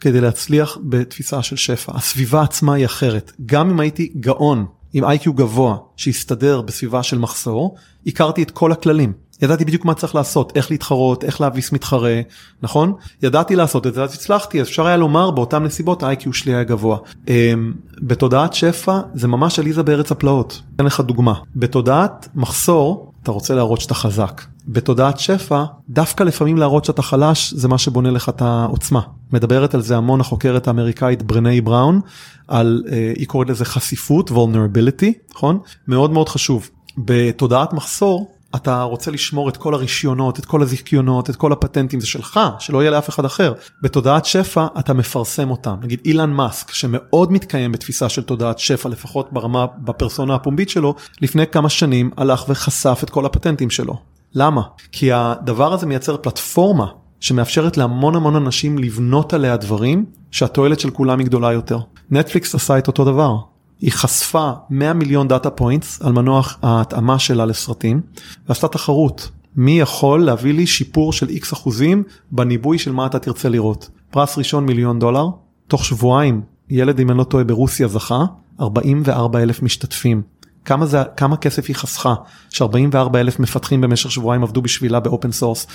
[0.00, 1.92] כדי להצליח בתפיסה של שפע.
[1.96, 3.32] הסביבה עצמה היא אחרת.
[3.46, 9.12] גם אם הייתי גאון עם איי-קיו גבוה שהסתדר בסביבה של מחסור הכרתי את כל הכללים
[9.42, 12.20] ידעתי בדיוק מה צריך לעשות, איך להתחרות, איך להביס מתחרה,
[12.62, 12.92] נכון?
[13.22, 16.64] ידעתי לעשות את זה, אז הצלחתי, אז אפשר היה לומר באותן נסיבות ה-IQ שלי היה
[16.64, 16.98] גבוה.
[17.28, 20.62] אמ, בתודעת שפע זה ממש עליזה בארץ הפלאות.
[20.76, 21.34] אתן לך דוגמה.
[21.56, 24.42] בתודעת מחסור, אתה רוצה להראות שאתה חזק.
[24.68, 29.00] בתודעת שפע, דווקא לפעמים להראות שאתה חלש זה מה שבונה לך את העוצמה.
[29.32, 32.00] מדברת על זה המון החוקרת האמריקאית ברני בראון,
[32.48, 35.58] על, אה, היא קוראת לזה חשיפות, vulnerability, נכון?
[35.88, 36.70] מאוד מאוד חשוב.
[36.98, 42.06] בתודעת מחסור, אתה רוצה לשמור את כל הרישיונות, את כל הזיכיונות, את כל הפטנטים, זה
[42.06, 43.52] שלך, שלא יהיה לאף אחד אחר.
[43.82, 45.76] בתודעת שפע אתה מפרסם אותם.
[45.82, 51.46] נגיד אילן מאסק, שמאוד מתקיים בתפיסה של תודעת שפע, לפחות ברמה, בפרסונה הפומבית שלו, לפני
[51.46, 53.96] כמה שנים הלך וחשף את כל הפטנטים שלו.
[54.34, 54.62] למה?
[54.92, 56.86] כי הדבר הזה מייצר פלטפורמה
[57.20, 61.78] שמאפשרת להמון המון אנשים לבנות עליה דברים שהתועלת של כולם היא גדולה יותר.
[62.10, 63.53] נטפליקס עשה את אותו דבר.
[63.80, 68.00] היא חשפה 100 מיליון data points על מנוע ההתאמה שלה לסרטים
[68.48, 69.30] ועשתה תחרות.
[69.56, 73.88] מי יכול להביא לי שיפור של איקס אחוזים בניבוי של מה אתה תרצה לראות.
[74.10, 75.28] פרס ראשון מיליון דולר,
[75.68, 78.24] תוך שבועיים ילד אם אני לא טועה ברוסיה זכה,
[78.60, 80.22] 44 אלף משתתפים.
[80.64, 82.14] כמה, זה, כמה כסף היא חסכה,
[82.50, 85.66] ש-44 אלף מפתחים במשך שבועיים עבדו בשבילה ב-open source.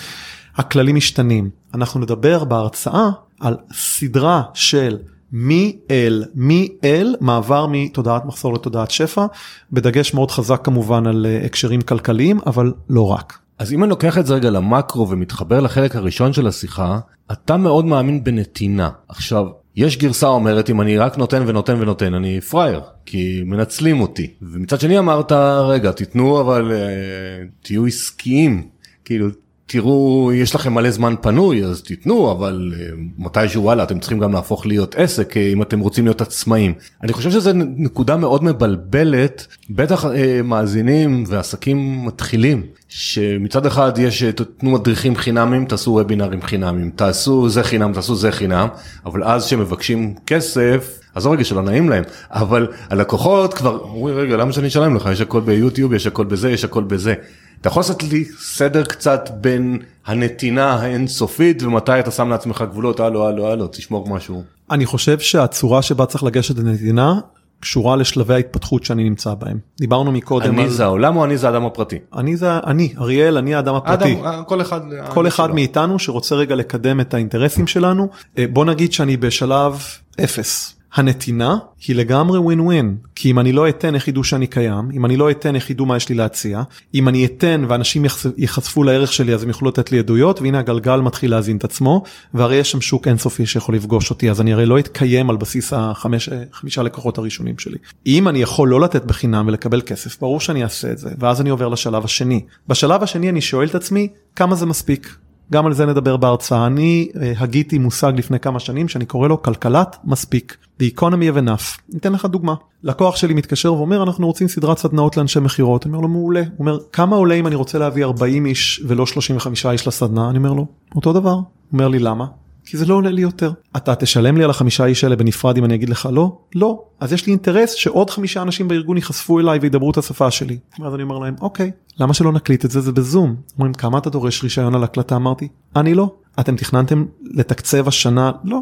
[0.56, 1.50] הכללים משתנים.
[1.74, 3.10] אנחנו נדבר בהרצאה
[3.40, 4.98] על סדרה של
[5.32, 9.26] מי אל, מי אל, מעבר מתודעת מחסור לתודעת שפע,
[9.72, 13.40] בדגש מאוד חזק כמובן על אה, הקשרים כלכליים, אבל לא רק.
[13.60, 17.00] אז אם אני לוקח את זה רגע למקרו ומתחבר לחלק הראשון של השיחה,
[17.32, 18.90] אתה מאוד מאמין בנתינה.
[19.10, 24.34] עכשיו, יש גרסה אומרת אם אני רק נותן ונותן ונותן אני פראייר כי מנצלים אותי
[24.42, 25.32] ומצד שני אמרת
[25.68, 28.68] רגע תיתנו אבל uh, תהיו עסקיים
[29.06, 29.28] כאילו
[29.72, 34.34] תראו יש לכם מלא זמן פנוי אז תיתנו אבל uh, מתישהו וואלה אתם צריכים גם
[34.34, 36.74] להפוך להיות עסק uh, אם אתם רוצים להיות עצמאים.
[37.04, 40.08] אני חושב שזו נקודה מאוד מבלבלת בטח uh,
[40.44, 47.94] מאזינים ועסקים מתחילים שמצד אחד יש תנו מדריכים חינמים תעשו וובינארים חינמים תעשו זה חינם
[47.94, 48.68] תעשו זה חינם
[49.06, 54.52] אבל אז שמבקשים כסף אז רגע שלא נעים להם אבל הלקוחות כבר אומרים רגע למה
[54.54, 57.14] שאני אשלם לך יש הכל ביוטיוב יש הכל בזה יש הכל בזה.
[57.62, 63.28] אתה יכול לעשות לי סדר קצת בין הנתינה האינסופית ומתי אתה שם לעצמך גבולות הלו
[63.28, 64.44] הלו הלו תשמור משהו.
[64.72, 67.20] אני חושב שהצורה שבה צריך לגשת לנתינה
[67.60, 69.60] קשורה לשלבי ההתפתחות שאני נמצא בהם.
[69.78, 70.70] דיברנו מקודם אני על...
[70.70, 71.98] זה העולם או אני זה האדם הפרטי?
[72.16, 74.14] אני זה אני, אריאל, אני האדם הפרטי.
[74.14, 78.10] אדם, כל אחד, כל אחד מאיתנו שרוצה רגע לקדם את האינטרסים שלנו.
[78.38, 79.84] אה, בוא נגיד שאני בשלב
[80.24, 80.79] אפס.
[80.94, 85.06] הנתינה היא לגמרי ווין ווין כי אם אני לא אתן איך ידעו שאני קיים אם
[85.06, 86.62] אני לא אתן איך ידעו מה יש לי להציע
[86.94, 88.06] אם אני אתן ואנשים
[88.38, 92.04] ייחשפו לערך שלי אז הם יוכלו לתת לי עדויות והנה הגלגל מתחיל להזין את עצמו
[92.34, 95.74] והרי יש שם שוק אינסופי שיכול לפגוש אותי אז אני הרי לא אתקיים על בסיס
[95.74, 97.78] החמש חמישה לקוחות הראשונים שלי.
[98.06, 101.50] אם אני יכול לא לתת בחינם ולקבל כסף ברור שאני אעשה את זה ואז אני
[101.50, 102.46] עובר לשלב השני.
[102.68, 105.16] בשלב השני אני שואל את עצמי כמה זה מספיק
[105.52, 106.68] גם על זה נדבר בהרצאה.
[106.68, 111.38] אני uh, הגיתי מושג לפני כמה שנים שאני קורא לו כלכלת מספיק, The Economy of
[111.38, 111.80] Enough.
[111.90, 112.56] ניתן לך דוגמה.
[112.84, 115.86] לקוח שלי מתקשר ואומר אנחנו רוצים סדרת סדנאות לאנשי מכירות.
[115.86, 116.40] אני אומר לו מעולה.
[116.40, 120.30] הוא אומר כמה עולה אם אני רוצה להביא 40 איש ולא 35 איש לסדנה?
[120.30, 121.34] אני אומר לו אותו דבר.
[121.34, 122.26] הוא אומר לי למה?
[122.70, 123.52] כי זה לא עולה לי יותר.
[123.78, 126.38] אתה תשלם לי על החמישה איש האלה בנפרד אם אני אגיד לך לא?
[126.56, 126.84] לא.
[127.00, 130.58] אז יש לי אינטרס שעוד חמישה אנשים בארגון ייחשפו אליי וידברו את השפה שלי.
[130.80, 132.82] ואז אני אומר להם אוקיי, למה שלא נקליט את זה?
[132.82, 133.36] זה בזום.
[133.56, 135.16] אומרים כמה אתה דורש רישיון על הקלטה?
[135.16, 136.12] אמרתי, אני לא.
[136.40, 138.32] אתם תכננתם לתקצב השנה?
[138.44, 138.60] לא.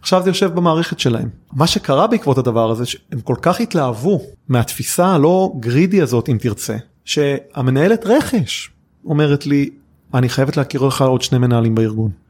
[0.00, 1.28] עכשיו זה יושב במערכת שלהם.
[1.52, 6.76] מה שקרה בעקבות הדבר הזה, שהם כל כך התלהבו מהתפיסה הלא גרידי הזאת אם תרצה,
[7.04, 8.70] שהמנהלת רכש
[9.04, 9.70] אומרת לי,
[10.14, 12.21] אני חייבת להכיר לך עוד שני מנהלים בארגון.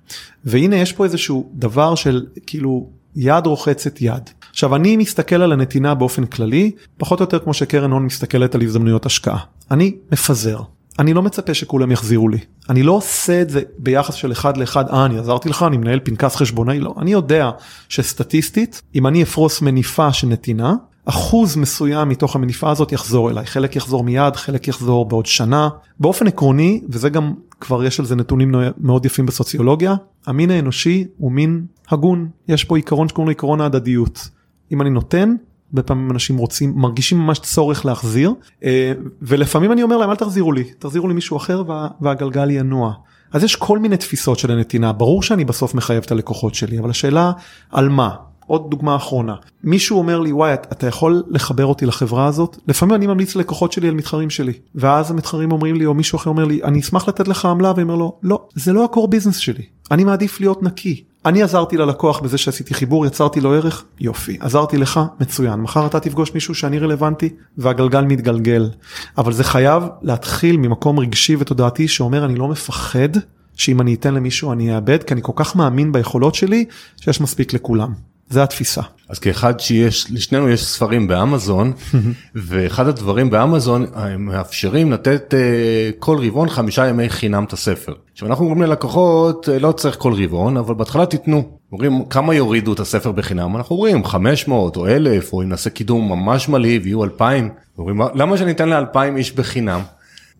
[0.44, 4.30] והנה יש פה איזשהו דבר של כאילו יד רוחצת יד.
[4.50, 8.62] עכשיו אני מסתכל על הנתינה באופן כללי פחות או יותר כמו שקרן הון מסתכלת על
[8.62, 9.38] הזדמנויות השקעה.
[9.70, 10.60] אני מפזר.
[10.98, 12.38] אני לא מצפה שכולם יחזירו לי.
[12.70, 16.00] אני לא עושה את זה ביחס של אחד לאחד, אה אני עזרתי לך, אני מנהל
[16.04, 16.94] פנקס חשבונאי, לא.
[17.00, 17.50] אני יודע
[17.88, 23.76] שסטטיסטית, אם אני אפרוס מניפה של נתינה, אחוז מסוים מתוך המניפה הזאת יחזור אליי, חלק
[23.76, 25.68] יחזור מיד, חלק יחזור בעוד שנה.
[26.00, 27.32] באופן עקרוני, וזה גם
[27.62, 29.94] כבר יש על זה נתונים מאוד יפים בסוציולוגיה,
[30.27, 34.29] המין האנושי הוא מין הגון, יש פה עיקרון שקוראים לו עיקרון ההדדיות.
[34.72, 35.35] אם אני נותן,
[35.72, 40.53] הרבה פעמים אנשים רוצים, מרגישים ממש צורך להחזיר, אה, ולפעמים אני אומר להם אל תחזירו
[40.53, 42.92] לי, תחזירו לי מישהו אחר וה, והגלגל ינוע.
[43.33, 46.90] אז יש כל מיני תפיסות של הנתינה, ברור שאני בסוף מחייב את הלקוחות שלי, אבל
[46.90, 47.33] השאלה
[47.70, 48.16] על מה?
[48.52, 49.34] עוד דוגמה אחרונה,
[49.64, 52.56] מישהו אומר לי וואי אתה יכול לחבר אותי לחברה הזאת?
[52.68, 56.30] לפעמים אני ממליץ ללקוחות שלי על מתחרים שלי, ואז המתחרים אומרים לי או מישהו אחר
[56.30, 59.62] אומר לי אני אשמח לתת לך עמלה ואומר לו לא זה לא הקור ביזנס שלי,
[59.90, 64.36] אני מעדיף להיות נקי, אני עזרתי ללקוח בזה שעשיתי חיבור, יצרתי לו ערך, יופי.
[64.40, 65.60] עזרתי לך, מצוין.
[65.60, 68.70] מחר אתה תפגוש מישהו שאני רלוונטי, והגלגל מתגלגל.
[69.18, 73.08] אבל זה חייב להתחיל ממקום רגשי ותודעתי שאומר אני לא מפחד
[73.56, 76.64] שאם אני אתן למישהו אני אאבד, כי אני כל כך מאמין ביכולות שלי,
[76.96, 77.92] שיש מספיק לכולם.
[78.32, 78.82] זה התפיסה.
[79.08, 81.72] אז כאחד שיש, לשנינו יש ספרים באמזון,
[82.34, 87.92] ואחד הדברים באמזון, הם מאפשרים לתת uh, כל רבעון חמישה ימי חינם את הספר.
[88.12, 91.58] עכשיו אנחנו אומרים ללקוחות, uh, לא צריך כל רבעון, אבל בהתחלה תיתנו.
[91.72, 96.08] אומרים כמה יורידו את הספר בחינם, אנחנו אומרים 500 או 1,000, או אם נעשה קידום
[96.08, 97.48] ממש מלהיב, יהיו 2,000.
[97.78, 99.80] אומרים למה שאני אתן ל-2,000 איש בחינם?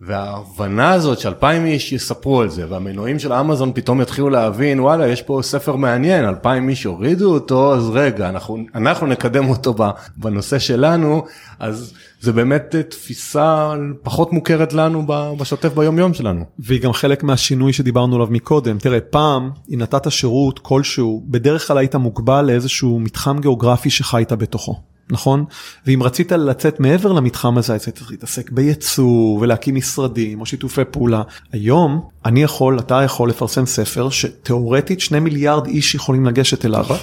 [0.05, 5.21] וההבנה הזאת שאלפיים איש יספרו על זה והמנועים של אמזון פתאום יתחילו להבין וואלה יש
[5.21, 9.75] פה ספר מעניין אלפיים איש יורידו אותו אז רגע אנחנו אנחנו נקדם אותו
[10.17, 11.23] בנושא שלנו
[11.59, 15.05] אז זה באמת תפיסה פחות מוכרת לנו
[15.37, 16.45] בשוטף ביום יום שלנו.
[16.59, 21.77] והיא גם חלק מהשינוי שדיברנו עליו מקודם תראה פעם אם נתת שירות כלשהו בדרך כלל
[21.77, 24.92] היית מוגבל לאיזשהו מתחם גיאוגרפי שחיית בתוכו.
[25.09, 25.45] נכון?
[25.87, 31.21] ואם רצית לצאת מעבר למתחם הזה, היית צריך להתעסק בייצוא ולהקים משרדים או שיתופי פעולה.
[31.51, 36.81] היום אני יכול, אתה יכול לפרסם ספר שתאורטית שני מיליארד איש יכולים לגשת אליו.
[36.81, 36.97] נכון.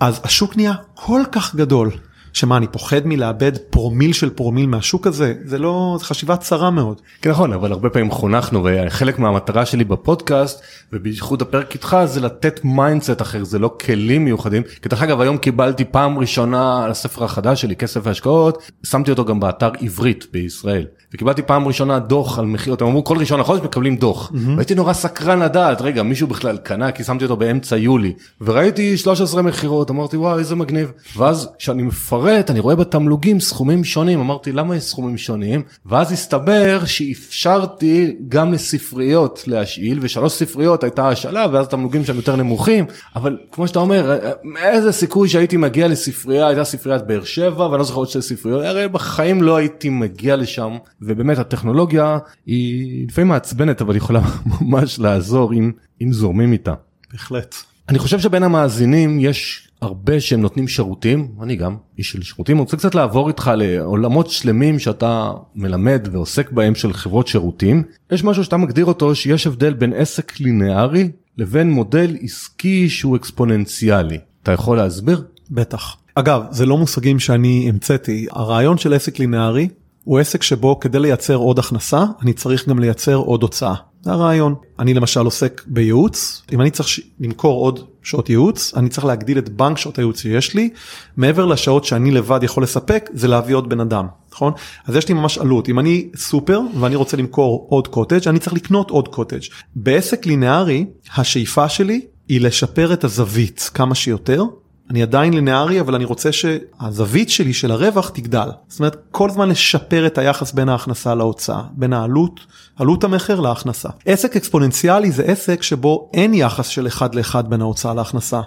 [0.00, 1.90] אז השוק נהיה כל כך גדול
[2.36, 5.34] שמה אני פוחד מלאבד פרומיל של פרומיל מהשוק הזה?
[5.44, 7.00] זה לא זה חשיבה צרה מאוד.
[7.22, 12.60] כן נכון אבל הרבה פעמים חונכנו וחלק מהמטרה שלי בפודקאסט ובייחוד הפרק איתך זה לתת
[12.64, 14.62] mindset אחר זה לא כלים מיוחדים.
[14.82, 19.24] כי דרך אגב היום קיבלתי פעם ראשונה על הספר החדש שלי כסף והשקעות שמתי אותו
[19.24, 23.64] גם באתר עברית בישראל וקיבלתי פעם ראשונה דוח על מכירות הם אמרו כל ראשון לחודש
[23.64, 24.30] מקבלים דוח.
[24.30, 24.50] mm-hmm.
[24.56, 26.92] והייתי נורא סקרן לדעת רגע מישהו בכלל קנה?
[26.92, 28.12] כי שמתי אותו באמצע יולי.
[28.40, 30.92] וראיתי 13 מכירות אמרתי וואו איזה מגניב.
[31.16, 34.20] ואז כשאני מפרט אני רואה בתמלוגים סכומים שונים.
[34.20, 35.62] אמרתי למה יש סכומים שונים?
[35.86, 42.84] ואז הסתבר שאפשרתי גם לספריות להשאיל ושלוש ספריות הייתה השאלה ואז תמלוגים שם יותר נמוכים.
[43.16, 44.18] אבל כמו שאתה אומר
[44.62, 48.64] איזה סיכוי שהייתי מגיע לספרייה הייתה ספריית באר שבע ואני לא זוכר עוד שתי ספריות.
[48.64, 50.76] הרי בחיים לא הייתי מגיע לשם.
[51.06, 54.20] ובאמת הטכנולוגיה היא לפעמים מעצבנת אבל יכולה
[54.60, 56.74] ממש לעזור אם, אם זורמים איתה.
[57.12, 57.54] בהחלט.
[57.88, 62.60] אני חושב שבין המאזינים יש הרבה שהם נותנים שירותים, אני גם איש של שירותים, אני
[62.60, 67.82] רוצה קצת לעבור איתך לעולמות שלמים שאתה מלמד ועוסק בהם של חברות שירותים.
[68.10, 74.18] יש משהו שאתה מגדיר אותו שיש הבדל בין עסק לינארי לבין מודל עסקי שהוא אקספוננציאלי.
[74.42, 75.24] אתה יכול להסביר?
[75.50, 75.96] בטח.
[76.14, 79.68] אגב, זה לא מושגים שאני המצאתי, הרעיון של עסק לינארי
[80.06, 83.74] הוא עסק שבו כדי לייצר עוד הכנסה, אני צריך גם לייצר עוד הוצאה.
[84.02, 84.54] זה הרעיון.
[84.78, 86.88] אני למשל עוסק בייעוץ, אם אני צריך
[87.20, 90.70] למכור עוד שעות ייעוץ, אני צריך להגדיל את בנק שעות הייעוץ שיש לי,
[91.16, 94.52] מעבר לשעות שאני לבד יכול לספק, זה להביא עוד בן אדם, נכון?
[94.86, 98.52] אז יש לי ממש עלות, אם אני סופר ואני רוצה למכור עוד קוטג', אני צריך
[98.52, 99.40] לקנות עוד קוטג'.
[99.76, 104.42] בעסק לינארי, השאיפה שלי היא לשפר את הזווית כמה שיותר,
[104.90, 108.48] אני עדיין לינארי אבל אני רוצה שהזווית שלי של הרווח תגדל.
[108.68, 112.40] זאת אומרת כל זמן לשפר את היחס בין ההכנסה להוצאה, בין העלות,
[112.76, 113.88] עלות המכר להכנסה.
[114.06, 118.40] עסק אקספוננציאלי זה עסק שבו אין יחס של אחד לאחד בין ההוצאה להכנסה.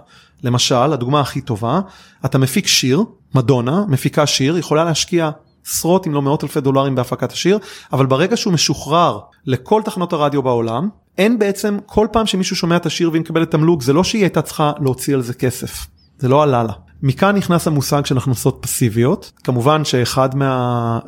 [0.43, 1.81] למשל הדוגמה הכי טובה,
[2.25, 3.03] אתה מפיק שיר,
[3.35, 5.29] מדונה מפיקה שיר, יכולה להשקיע
[5.67, 7.59] עשרות אם לא מאות אלפי דולרים בהפקת השיר,
[7.93, 12.85] אבל ברגע שהוא משוחרר לכל תחנות הרדיו בעולם, אין בעצם כל פעם שמישהו שומע את
[12.85, 15.87] השיר והיא מקבלת תמלוג, זה לא שהיא הייתה צריכה להוציא על זה כסף.
[16.19, 16.73] זה לא עלה לה.
[17.01, 20.99] מכאן נכנס המושג של הכנסות פסיביות כמובן שאחד מה...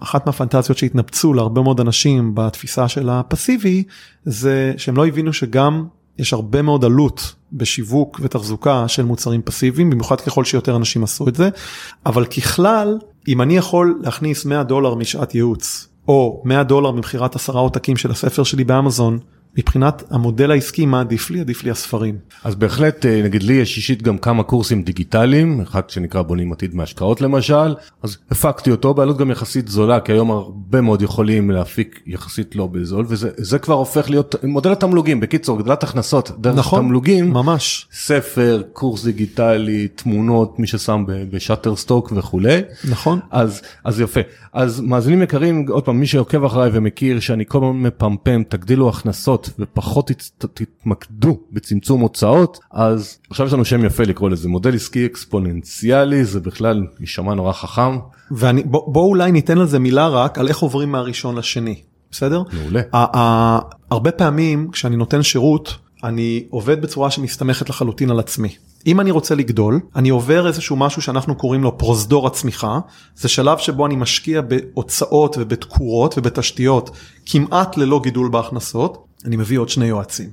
[0.00, 3.84] אחת מהפנטזיות שהתנפצו להרבה מאוד אנשים בתפיסה של הפסיבי
[4.24, 5.84] זה שהם לא הבינו שגם
[6.18, 11.34] יש הרבה מאוד עלות בשיווק ותחזוקה של מוצרים פסיביים במיוחד ככל שיותר אנשים עשו את
[11.34, 11.48] זה
[12.06, 17.60] אבל ככלל אם אני יכול להכניס 100 דולר משעת ייעוץ או 100 דולר ממכירת עשרה
[17.60, 19.18] עותקים של הספר שלי באמזון
[19.58, 21.40] מבחינת המודל העסקי מה עדיף לי?
[21.40, 22.18] עדיף לי הספרים.
[22.44, 26.74] אז בהחלט אה, נגיד לי יש אישית גם כמה קורסים דיגיטליים אחד שנקרא בונים עתיד
[26.74, 27.74] מהשקעות למשל.
[28.02, 32.66] אז הפקתי אותו בעלות גם יחסית זולה כי היום הרבה מאוד יכולים להפיק יחסית לא
[32.66, 35.20] בזול וזה כבר הופך להיות מודל התמלוגים.
[35.20, 37.86] בקיצור גדלת הכנסות דרך נכון, תמלוגים ממש.
[37.92, 42.60] ספר קורס דיגיטלי תמונות מי ששם בשאטר סטוק וכולי.
[42.90, 43.20] נכון.
[43.30, 44.20] אז אז יפה.
[44.52, 49.45] אז מאזינים יקרים עוד פעם מי שעוקב אחריי ומכיר שאני כל הזמן מפמפם תגדילו הכנסות
[49.58, 56.24] ופחות תתמקדו בצמצום הוצאות אז עכשיו יש לנו שם יפה לקרוא לזה מודל עסקי אקספוננציאלי
[56.24, 57.98] זה בכלל יישמע נורא חכם.
[58.30, 62.42] ואני בוא, בוא אולי ניתן לזה מילה רק על איך עוברים מהראשון לשני בסדר?
[62.52, 62.80] מעולה.
[63.90, 68.48] הרבה פעמים כשאני נותן שירות אני עובד בצורה שמסתמכת לחלוטין על עצמי.
[68.86, 72.78] אם אני רוצה לגדול, אני עובר איזשהו משהו שאנחנו קוראים לו פרוזדור הצמיחה,
[73.16, 76.90] זה שלב שבו אני משקיע בהוצאות ובתקורות ובתשתיות
[77.26, 80.30] כמעט ללא גידול בהכנסות, אני מביא עוד שני יועצים.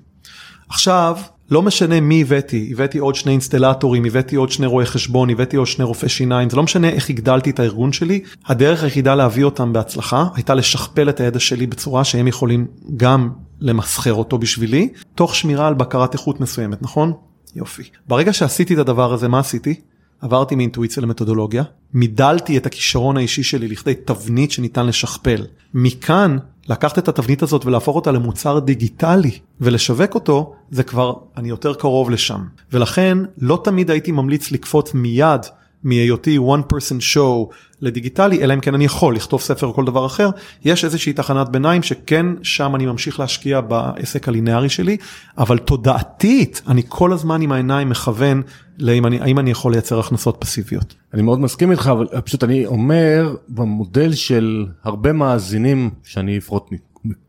[0.69, 1.17] עכשיו,
[1.51, 5.67] לא משנה מי הבאתי, הבאתי עוד שני אינסטלטורים, הבאתי עוד שני רואי חשבון, הבאתי עוד
[5.67, 9.73] שני רופאי שיניים, זה לא משנה איך הגדלתי את הארגון שלי, הדרך היחידה להביא אותם
[9.73, 13.29] בהצלחה הייתה לשכפל את הידע שלי בצורה שהם יכולים גם
[13.59, 17.13] למסחר אותו בשבילי, תוך שמירה על בקרת איכות מסוימת, נכון?
[17.55, 17.83] יופי.
[18.07, 19.75] ברגע שעשיתי את הדבר הזה, מה עשיתי?
[20.21, 25.45] עברתי מאינטואיציה למתודולוגיה, מידלתי את הכישרון האישי שלי לכדי תבנית שניתן לשכפל.
[25.73, 31.73] מכאן לקחת את התבנית הזאת ולהפוך אותה למוצר דיגיטלי ולשווק אותו, זה כבר, אני יותר
[31.73, 32.41] קרוב לשם.
[32.71, 35.41] ולכן לא תמיד הייתי ממליץ לקפוץ מיד
[35.83, 40.05] מהיותי one person show לדיגיטלי, אלא אם כן אני יכול לכתוב ספר או כל דבר
[40.05, 40.29] אחר,
[40.65, 44.97] יש איזושהי תחנת ביניים שכן שם אני ממשיך להשקיע בעסק הלינארי שלי,
[45.37, 48.41] אבל תודעתית אני כל הזמן עם העיניים מכוון
[48.79, 50.95] לאם אני, האם אני יכול לייצר הכנסות פסיביות.
[51.13, 56.69] אני מאוד מסכים איתך, אבל פשוט אני אומר במודל של הרבה מאזינים שאני לפחות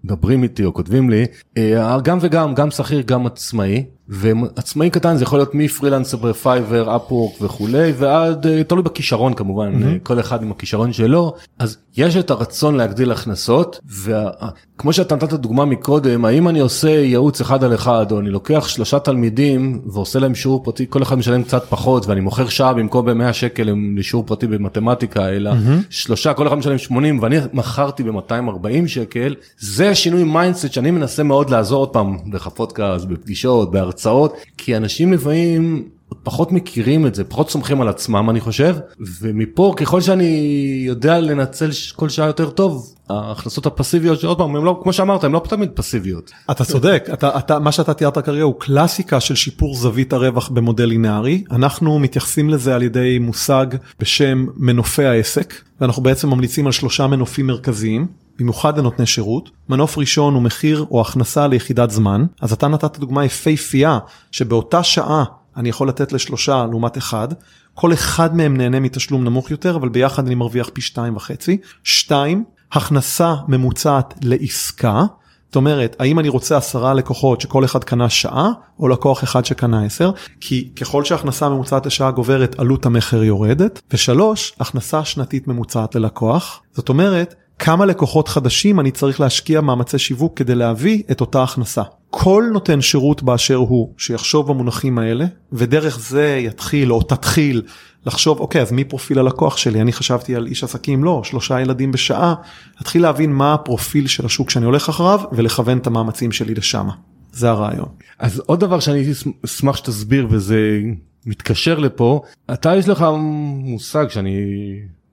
[0.04, 1.26] מדברים איתי או כותבים לי,
[1.56, 3.84] אה, גם וגם, גם שכיר, גם עצמאי.
[4.08, 9.98] ועצמאי קטן זה יכול להיות מפרילנסר בפייבר, אפוורק וכולי ועד אה, תלוי בכישרון כמובן mm-hmm.
[10.02, 15.64] כל אחד עם הכישרון שלו אז יש את הרצון להגדיל הכנסות וכמו שאתה נתת דוגמה
[15.64, 20.34] מקודם האם אני עושה ייעוץ אחד על אחד או אני לוקח שלושה תלמידים ועושה להם
[20.34, 24.46] שיעור פרטי כל אחד משלם קצת פחות ואני מוכר שעה במקום ב-100 שקל לשיעור פרטי
[24.46, 25.84] במתמטיקה אלא mm-hmm.
[25.90, 31.50] שלושה כל אחד משלם 80 ואני מכרתי ב-240 שקל זה שינוי mindset שאני מנסה מאוד
[31.50, 33.70] לעזור עוד פעם בפודקאסט בפגישות.
[33.94, 35.88] בהרצאות, כי אנשים לפעמים
[36.22, 38.76] פחות מכירים את זה, פחות סומכים על עצמם אני חושב,
[39.20, 44.80] ומפה ככל שאני יודע לנצל כל שעה יותר טוב, ההכנסות הפסיביות שעוד פעם, הם לא,
[44.82, 46.30] כמו שאמרת, הן לא תמיד פסיביות.
[46.50, 50.84] אתה צודק, אתה, אתה, מה שאתה תיארת כרגע הוא קלאסיקה של שיפור זווית הרווח במודל
[50.84, 53.66] לינארי, אנחנו מתייחסים לזה על ידי מושג
[54.00, 58.23] בשם מנופי העסק, ואנחנו בעצם ממליצים על שלושה מנופים מרכזיים.
[58.38, 59.50] במיוחד לנותני שירות.
[59.68, 63.98] מנוף ראשון הוא מחיר או הכנסה ליחידת זמן, אז אתה נתת דוגמה יפהפייה
[64.30, 65.24] שבאותה שעה
[65.56, 67.28] אני יכול לתת לשלושה לעומת אחד,
[67.74, 71.58] כל אחד מהם נהנה מתשלום נמוך יותר, אבל ביחד אני מרוויח פי שתיים וחצי.
[71.84, 75.02] שתיים, הכנסה ממוצעת לעסקה.
[75.46, 79.84] זאת אומרת, האם אני רוצה עשרה לקוחות שכל אחד קנה שעה, או לקוח אחד שקנה
[79.84, 80.10] עשר?
[80.40, 83.82] כי ככל שהכנסה ממוצעת לשעה גוברת, עלות המכר יורדת.
[83.92, 86.60] ושלוש, הכנסה שנתית ממוצעת ללקוח.
[86.72, 91.82] זאת אומרת, כמה לקוחות חדשים אני צריך להשקיע מאמצי שיווק כדי להביא את אותה הכנסה.
[92.10, 97.62] כל נותן שירות באשר הוא שיחשוב במונחים האלה ודרך זה יתחיל או תתחיל
[98.06, 101.92] לחשוב אוקיי אז מי פרופיל הלקוח שלי אני חשבתי על איש עסקים לא שלושה ילדים
[101.92, 102.34] בשעה
[102.76, 106.88] להתחיל להבין מה הפרופיל של השוק שאני הולך אחריו ולכוון את המאמצים שלי לשם.
[107.32, 107.88] זה הרעיון.
[108.18, 109.12] אז עוד דבר שאני
[109.44, 110.80] אשמח שתסביר וזה
[111.26, 114.36] מתקשר לפה אתה יש לך מושג שאני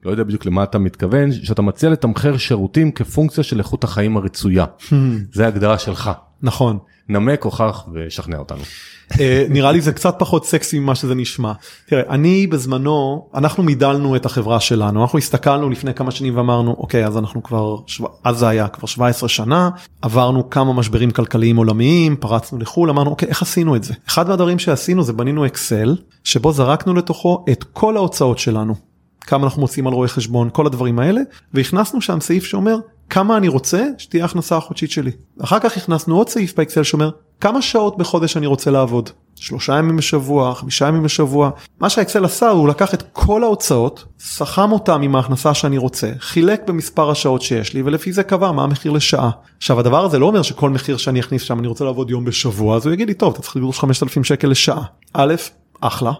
[0.05, 4.65] לא יודע בדיוק למה אתה מתכוון, שאתה מציע לתמחר שירותים כפונקציה של איכות החיים הרצויה.
[4.79, 4.93] Hmm.
[5.33, 6.11] זה הגדרה שלך.
[6.41, 6.77] נכון.
[7.09, 8.61] נמק, הוכח ושכנע אותנו.
[9.19, 11.51] אה, נראה לי זה קצת פחות סקסי ממה שזה נשמע.
[11.85, 17.05] תראה, אני בזמנו, אנחנו מידלנו את החברה שלנו, אנחנו הסתכלנו לפני כמה שנים ואמרנו, אוקיי,
[17.05, 17.77] אז אנחנו כבר,
[18.23, 19.69] אז זה היה כבר 17 שנה,
[20.01, 23.93] עברנו כמה משברים כלכליים עולמיים, פרצנו לחו"ל, אמרנו, אוקיי, איך עשינו את זה?
[24.07, 28.90] אחד מהדברים שעשינו זה בנינו אקסל, שבו זרקנו לתוכו את כל ההוצאות שלנו.
[29.21, 31.21] כמה אנחנו מוצאים על רואי חשבון כל הדברים האלה
[31.53, 32.77] והכנסנו שם סעיף שאומר
[33.09, 35.11] כמה אני רוצה שתהיה הכנסה החודשית שלי.
[35.43, 37.09] אחר כך הכנסנו עוד סעיף באקסל שאומר
[37.41, 39.09] כמה שעות בחודש אני רוצה לעבוד.
[39.35, 41.49] שלושה ימים בשבוע, חמישה ימים בשבוע.
[41.79, 46.61] מה שהאקסל עשה הוא לקח את כל ההוצאות, סכם אותם עם ההכנסה שאני רוצה, חילק
[46.67, 49.29] במספר השעות שיש לי ולפי זה קבע מה המחיר לשעה.
[49.57, 52.75] עכשיו הדבר הזה לא אומר שכל מחיר שאני אכניס שם אני רוצה לעבוד יום בשבוע
[52.75, 54.83] אז הוא יגיד לי טוב אתה צריך לדרוש 5,000 שקל לשעה.
[55.13, 55.35] א',
[55.81, 56.11] אחלה,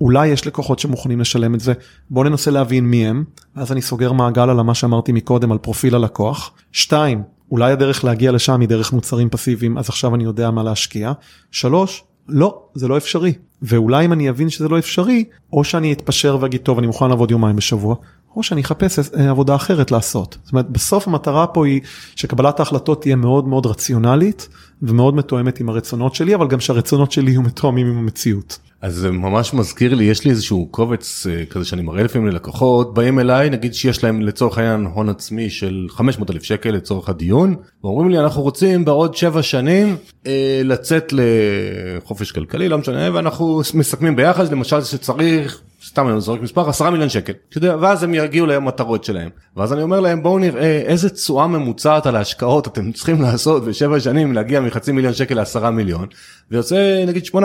[0.00, 1.72] אולי יש לקוחות שמוכנים לשלם את זה,
[2.10, 5.94] בוא ננסה להבין מי הם, אז אני סוגר מעגל על מה שאמרתי מקודם על פרופיל
[5.94, 6.52] הלקוח.
[6.72, 11.12] שתיים, אולי הדרך להגיע לשם היא דרך מוצרים פסיביים, אז עכשיו אני יודע מה להשקיע.
[11.50, 13.32] שלוש, לא, זה לא אפשרי.
[13.62, 17.30] ואולי אם אני אבין שזה לא אפשרי, או שאני אתפשר ואגיד, טוב, אני מוכן לעבוד
[17.30, 17.96] יומיים בשבוע,
[18.36, 20.38] או שאני אחפש אה, עבודה אחרת לעשות.
[20.44, 21.80] זאת אומרת, בסוף המטרה פה היא
[22.16, 24.48] שקבלת ההחלטות תהיה מאוד מאוד רציונלית
[24.82, 28.58] ומאוד מתואמת עם הרצונות שלי, אבל גם שהרצונות שלי יהיו מתואמים עם המציאות.
[28.82, 32.94] אז זה ממש מזכיר לי יש לי איזשהו קובץ אה, כזה שאני מראה לפעמים ללקוחות
[32.94, 37.56] באים אליי נגיד שיש להם לצורך העניין הון עצמי של 500 אלף שקל לצורך הדיון
[37.84, 44.16] ואומרים לי אנחנו רוצים בעוד 7 שנים אה, לצאת לחופש כלכלי לא משנה ואנחנו מסכמים
[44.16, 47.32] ביחד למשל שצריך סתם אני זורק מספר 10 מיליון שקל.
[47.50, 49.30] שדה, ואז הם יגיעו למטרות שלהם.
[49.56, 54.00] ואז אני אומר להם בואו נראה איזה תשואה ממוצעת על ההשקעות אתם צריכים לעשות בשבע
[54.00, 56.06] שנים להגיע מחצי מיליון שקל לעשרה מיליון.
[56.50, 57.36] ויוצא נגיד 18-19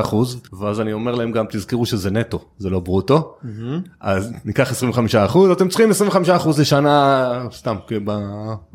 [0.00, 0.40] אחוז.
[0.60, 3.34] ואז אני אומר להם גם תזכרו שזה נטו זה לא ברוטו.
[3.42, 3.88] Mm-hmm.
[4.00, 7.76] אז ניקח 25 אחוז אתם צריכים 25 אחוז לשנה סתם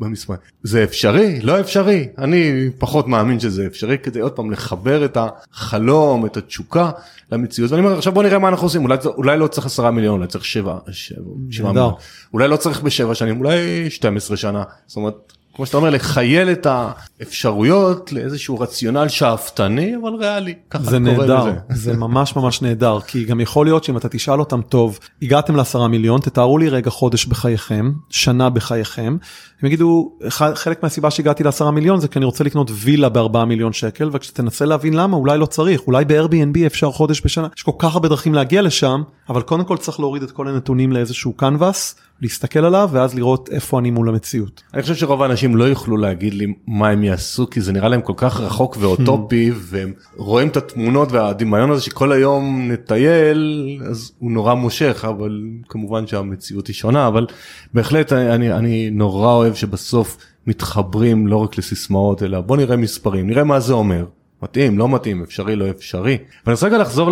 [0.00, 0.34] במספר.
[0.62, 1.40] זה אפשרי?
[1.40, 2.08] לא אפשרי.
[2.18, 5.18] אני פחות מאמין שזה אפשרי כדי עוד פעם לחבר את
[5.52, 6.90] החלום את התשוקה
[7.32, 7.70] למציאות.
[7.70, 10.28] ואני אומר עכשיו בוא נראה מה אנחנו עושים אולי, אולי לא צריך 10 מיליון אולי
[10.28, 11.20] צריך 7, 7,
[11.50, 11.92] 7 מיליון
[12.32, 15.32] אולי לא צריך בשבע שנים אולי 12 שנה זאת אומרת.
[15.54, 20.54] כמו שאתה אומר לחייל את האפשרויות לאיזשהו רציונל שאפתני אבל ריאלי.
[20.80, 24.98] זה נהדר זה ממש ממש נהדר כי גם יכול להיות שאם אתה תשאל אותם טוב
[25.22, 29.16] הגעתם לעשרה מיליון תתארו לי רגע חודש בחייכם שנה בחייכם.
[29.62, 30.12] הם יגידו
[30.54, 34.64] חלק מהסיבה שהגעתי לעשרה מיליון זה כי אני רוצה לקנות וילה בארבעה מיליון שקל וכשתנסה
[34.64, 38.34] להבין למה אולי לא צריך אולי ב-Airbnb אפשר חודש בשנה יש כל כך הרבה דרכים
[38.34, 43.14] להגיע לשם אבל קודם כל צריך להוריד את כל הנתונים לאיזשהו קנבס להסתכל עליו ואז
[43.14, 44.62] לראות איפה אני מול המציאות.
[44.74, 48.00] אני חושב שרוב האנשים לא יוכלו להגיד לי מה הם יעשו כי זה נראה להם
[48.00, 49.54] כל כך רחוק ואוטופי hmm.
[49.58, 56.06] והם רואים את התמונות והדמיון הזה שכל היום נטייל אז הוא נורא מושך אבל כמובן
[56.06, 57.26] שהמציאות היא שונה אבל
[57.74, 60.16] בהחלט אני, אני נורא אוהב שבסוף
[60.46, 64.04] מתחברים לא רק לסיסמאות אלא בוא נראה מספרים נראה מה זה אומר.
[64.42, 67.10] מתאים לא מתאים אפשרי לא אפשרי ואני רוצה רגע לחזור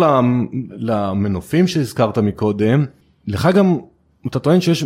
[0.77, 2.85] למנופים שהזכרת מקודם
[3.27, 3.77] לך גם
[4.27, 4.85] אתה טוען שיש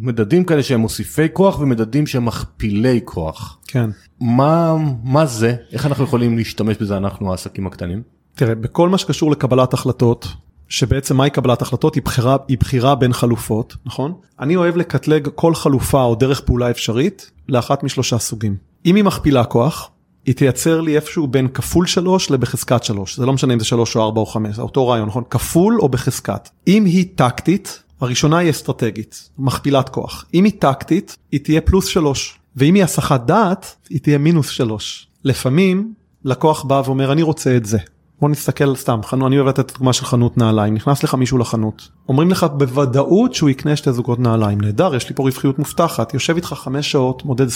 [0.00, 3.58] מדדים כאלה שהם מוסיפי כוח ומדדים שהם מכפילי כוח.
[3.66, 3.90] כן.
[4.20, 5.56] מה, מה זה?
[5.72, 8.02] איך אנחנו יכולים להשתמש בזה אנחנו העסקים הקטנים?
[8.34, 10.28] תראה, בכל מה שקשור לקבלת החלטות,
[10.68, 11.94] שבעצם מהי קבלת החלטות?
[11.94, 14.14] היא בחירה, היא בחירה בין חלופות, נכון?
[14.40, 18.56] אני אוהב לקטלג כל חלופה או דרך פעולה אפשרית לאחת משלושה סוגים.
[18.86, 19.90] אם היא מכפילה כוח,
[20.26, 23.96] היא תייצר לי איפשהו בין כפול 3 לבחזקת 3, זה לא משנה אם זה 3
[23.96, 25.22] או 4 או 5, זה אותו רעיון, נכון?
[25.30, 26.48] כפול או בחזקת.
[26.66, 30.24] אם היא טקטית, הראשונה היא אסטרטגית, מכפילת כוח.
[30.34, 35.08] אם היא טקטית, היא תהיה פלוס שלוש, ואם היא הסחת דעת, היא תהיה מינוס שלוש.
[35.24, 35.92] לפעמים
[36.24, 37.78] לקוח בא ואומר אני רוצה את זה.
[38.20, 41.88] בוא נסתכל סתם, חנו, אני אוהב לתת דוגמה של חנות נעליים, נכנס לך מישהו לחנות,
[42.08, 46.36] אומרים לך בוודאות שהוא יקנה שתי זוגות נעליים, נהדר, יש לי פה רווחיות מובטחת, יושב
[46.36, 47.50] איתך חמש שעות, מודד 20-50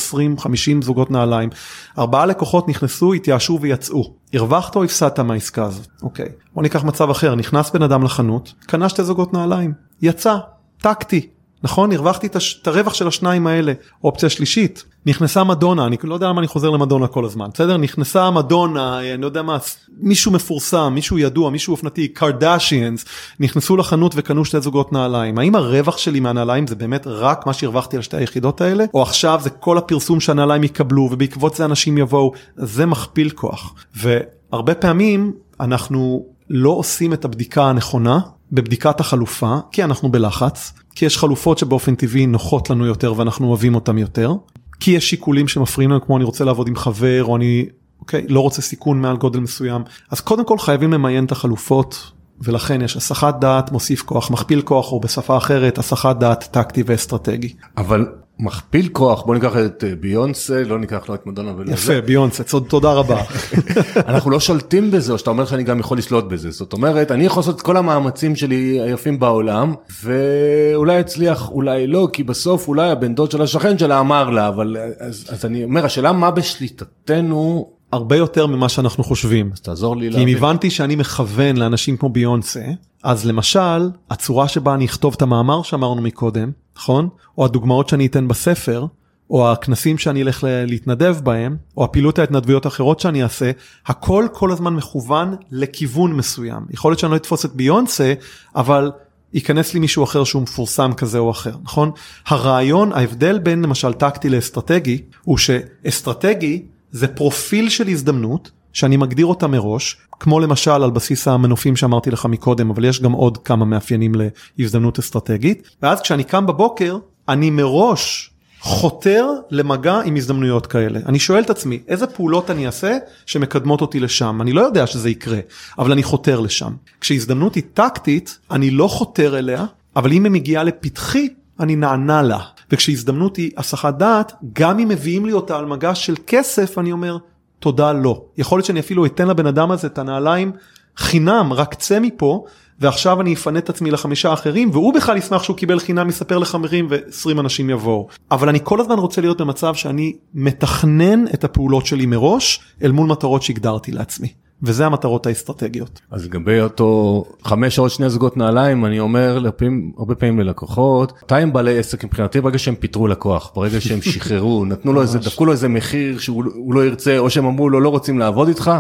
[0.83, 1.51] זוגות נעליים,
[1.99, 5.89] ארבעה לקוחות נכנסו, התייאשו ויצאו, הרווחת או הפסדת מהעסקה הזאת?
[6.03, 9.73] אוקיי, בוא ניקח מצב אחר, נכנס בן אדם לחנות, קנה שתי זוגות נעליים,
[10.03, 10.37] יצא,
[10.79, 11.27] טקטי,
[11.63, 11.93] נכון?
[11.93, 13.73] הרווחתי את הרווח של השניים האלה.
[14.05, 17.77] אופציה שלישית, נכנסה מדונה, אני לא יודע למה אני חוזר למדונה כל הזמן, בסדר?
[17.77, 19.59] נכנסה מדונה, אני לא יודע מה,
[20.01, 23.05] מישהו מפורסם, מישהו ידוע, מישהו אופנתי, קרדשיאנס,
[23.41, 25.39] נכנסו לחנות וקנו שתי זוגות נעליים.
[25.39, 28.85] האם הרווח שלי מהנעליים זה באמת רק מה שהרווחתי על שתי היחידות האלה?
[28.95, 33.75] או עכשיו זה כל הפרסום שהנעליים יקבלו ובעקבות זה אנשים יבואו, זה מכפיל כוח.
[33.95, 38.21] והרבה פעמים אנחנו לא עושים את הבדיקה הנכונה
[38.53, 43.75] בבדיקת החלופה, כי אנחנו בלחץ, כי יש חלופות שבאופן טבעי נוחות לנו יותר ואנחנו אוהבים
[43.75, 44.33] אותן יותר,
[44.81, 47.67] כי יש שיקולים שמפריעים לנו כמו אני רוצה לעבוד עם חבר או אני
[48.01, 52.83] אוקיי, לא רוצה סיכון מעל גודל מסוים, אז קודם כל חייבים למיין את החלופות ולכן
[52.83, 57.55] יש הסחת דעת מוסיף כוח מכפיל כוח או בשפה אחרת הסחת דעת טקטי ואסטרטגי.
[57.77, 58.07] אבל
[58.43, 61.73] מכפיל כוח בוא ניקח את אה, ביונסה לא ניקח לו את מדונה ולזה.
[61.73, 63.23] יפה ביונסה תודה רבה.
[64.11, 67.25] אנחנו לא שולטים בזה או שאתה אומר שאני גם יכול לשלוט בזה זאת אומרת אני
[67.25, 69.75] יכול לעשות את כל המאמצים שלי היפים בעולם
[70.05, 74.77] ואולי אצליח אולי לא כי בסוף אולי הבן דוד של השכן שלה אמר לה אבל
[74.99, 79.51] אז, אז אני אומר השאלה מה בשליטתנו הרבה יותר ממה שאנחנו חושבים.
[79.53, 80.27] אז תעזור לי להבין.
[80.27, 82.65] כי אם הבנתי שאני מכוון לאנשים כמו ביונסה,
[83.03, 87.09] אז למשל, הצורה שבה אני אכתוב את המאמר שאמרנו מקודם, נכון?
[87.39, 88.87] או הדוגמאות שאני אתן בספר,
[89.31, 93.51] או הכנסים שאני אלך להתנדב בהם, או הפעילות ההתנדבויות האחרות שאני אעשה,
[93.87, 96.61] הכל כל הזמן מכוון לכיוון מסוים.
[96.71, 98.15] יכול להיות שאני לא אתפוס את ביונסה,
[98.57, 98.91] אבל
[99.35, 101.91] ייכנס לי מישהו אחר שהוא מפורסם כזה או אחר, נכון?
[102.27, 106.63] הרעיון, ההבדל בין למשל טקטי לאסטרטגי, הוא שאסטרטגי
[106.93, 112.27] זה פרופיל של הזדמנות שאני מגדיר אותה מראש, כמו למשל על בסיס המנופים שאמרתי לך
[112.27, 114.13] מקודם, אבל יש גם עוד כמה מאפיינים
[114.59, 118.31] להזדמנות אסטרטגית, ואז כשאני קם בבוקר, אני מראש
[118.61, 121.01] חותר למגע עם הזדמנויות כאלה.
[121.07, 124.39] אני שואל את עצמי, איזה פעולות אני אעשה שמקדמות אותי לשם?
[124.43, 125.39] אני לא יודע שזה יקרה,
[125.79, 126.73] אבל אני חותר לשם.
[127.01, 129.65] כשהזדמנות היא טקטית, אני לא חותר אליה,
[129.97, 131.29] אבל אם היא מגיעה לפתחי,
[131.61, 132.39] אני נענה לה.
[132.73, 137.17] וכשהזדמנות היא הסחת דעת, גם אם מביאים לי אותה על מגש של כסף, אני אומר,
[137.59, 138.25] תודה לא.
[138.39, 140.53] יכול להיות שאני אפילו אתן לבן אדם הזה את הנעליים
[140.97, 142.45] חינם, רק צא מפה,
[142.81, 146.87] ועכשיו אני אפנה את עצמי לחמישה אחרים, והוא בכלל ישמח שהוא קיבל חינם, יספר לחברים
[146.91, 148.09] ו-20 אנשים יבואו.
[148.31, 153.07] אבל אני כל הזמן רוצה להיות במצב שאני מתכנן את הפעולות שלי מראש, אל מול
[153.07, 154.33] מטרות שהגדרתי לעצמי.
[154.63, 156.01] וזה המטרות האסטרטגיות.
[156.11, 161.35] אז לגבי אותו חמש שעות שני זוגות נעליים אני אומר לפעמים הרבה פעמים ללקוחות מתי
[161.35, 165.47] הם בעלי עסק מבחינתי ברגע שהם פיטרו לקוח ברגע שהם שחררו נתנו לו איזה דפקו
[165.47, 168.71] לו איזה מחיר שהוא לא ירצה או שהם אמרו לו לא רוצים לעבוד איתך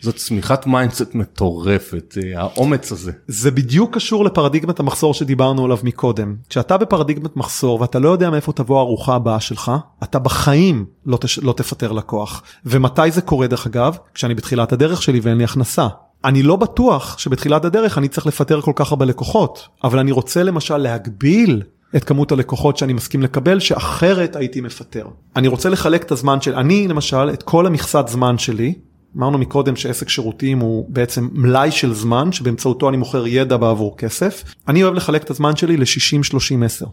[0.00, 3.12] זאת צמיחת mindset מטורפת אה, האומץ הזה.
[3.28, 8.52] זה בדיוק קשור לפרדיגמת המחסור שדיברנו עליו מקודם כשאתה בפרדיגמת מחסור ואתה לא יודע מאיפה
[8.52, 9.72] תבוא הארוחה הבאה שלך
[10.02, 11.38] אתה בחיים לא, תש...
[11.38, 15.86] לא תפטר לקוח ומתי זה קורה דרך אגב כשאני בתחילת הדרך שלי ואין לי הכנסה.
[16.24, 20.42] אני לא בטוח שבתחילת הדרך אני צריך לפטר כל כך הרבה לקוחות אבל אני רוצה
[20.42, 21.62] למשל להגביל
[21.96, 25.06] את כמות הלקוחות שאני מסכים לקבל שאחרת הייתי מפטר.
[25.36, 28.74] אני רוצה לחלק את הזמן של אני למשל את כל המכסת זמן שלי
[29.16, 34.44] אמרנו מקודם שעסק שירותים הוא בעצם מלאי של זמן שבאמצעותו אני מוכר ידע בעבור כסף.
[34.68, 36.86] אני אוהב לחלק את הזמן שלי ל-60-30-10.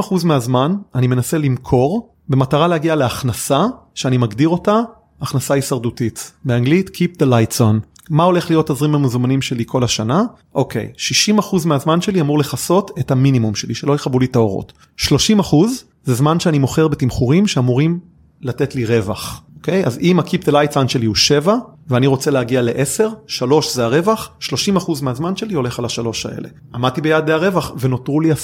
[0.00, 4.80] 60% מהזמן אני מנסה למכור במטרה להגיע להכנסה שאני מגדיר אותה
[5.22, 6.32] הכנסה הישרדותית.
[6.44, 7.92] באנגלית Keep the lights on.
[8.10, 10.22] מה הולך להיות תזרים המזומנים שלי כל השנה?
[10.54, 10.92] אוקיי,
[11.38, 14.72] 60% מהזמן שלי אמור לכסות את המינימום שלי, שלא יכבו לי את האורות.
[14.98, 15.06] 30%
[16.04, 17.98] זה זמן שאני מוכר בתמחורים שאמורים
[18.40, 19.42] לתת לי רווח.
[19.56, 19.84] אוקיי?
[19.84, 21.56] אז אם ה-keep the lights on שלי הוא 7
[21.88, 26.48] ואני רוצה להגיע ל-10, 3 זה הרווח, 30% מהזמן שלי הולך על השלוש האלה.
[26.74, 28.36] עמדתי ביעדי הרווח ונותרו לי 10%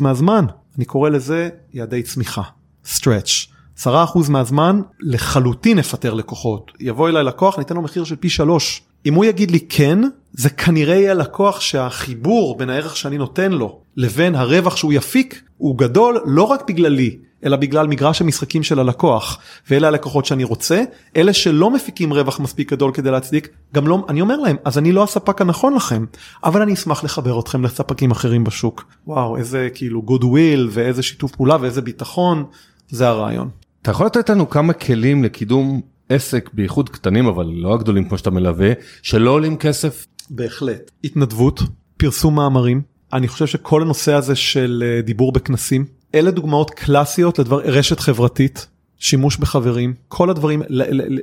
[0.00, 0.44] מהזמן.
[0.76, 2.42] אני קורא לזה יעדי צמיחה,
[2.86, 3.59] stretch.
[3.86, 6.70] 10% מהזמן לחלוטין נפטר לקוחות.
[6.80, 8.82] יבוא אליי לקוח, ניתן לו מחיר של פי 3.
[9.06, 9.98] אם הוא יגיד לי כן,
[10.32, 15.78] זה כנראה יהיה לקוח שהחיבור בין הערך שאני נותן לו לבין הרווח שהוא יפיק הוא
[15.78, 19.38] גדול לא רק בגללי, אלא בגלל מגרש המשחקים של הלקוח
[19.70, 20.82] ואלה הלקוחות שאני רוצה
[21.16, 24.92] אלה שלא מפיקים רווח מספיק גדול כדי להצדיק גם לא אני אומר להם אז אני
[24.92, 26.04] לא הספק הנכון לכם
[26.44, 31.56] אבל אני אשמח לחבר אתכם לספקים אחרים בשוק וואו איזה כאילו goodwill ואיזה שיתוף פעולה
[31.60, 32.44] ואיזה ביטחון
[32.90, 33.48] זה הרעיון.
[33.82, 38.30] אתה יכול לתת לנו כמה כלים לקידום עסק בייחוד קטנים אבל לא הגדולים כמו שאתה
[38.30, 38.72] מלווה
[39.02, 40.06] שלא עולים כסף?
[40.30, 40.90] בהחלט.
[41.04, 41.60] התנדבות
[41.96, 47.60] פרסום מאמרים אני חושב שכל הנושא הזה של אה, דיבור בכנסים אלה דוגמאות קלאסיות לדבר
[47.60, 48.66] רשת חברתית
[48.98, 50.62] שימוש בחברים כל הדברים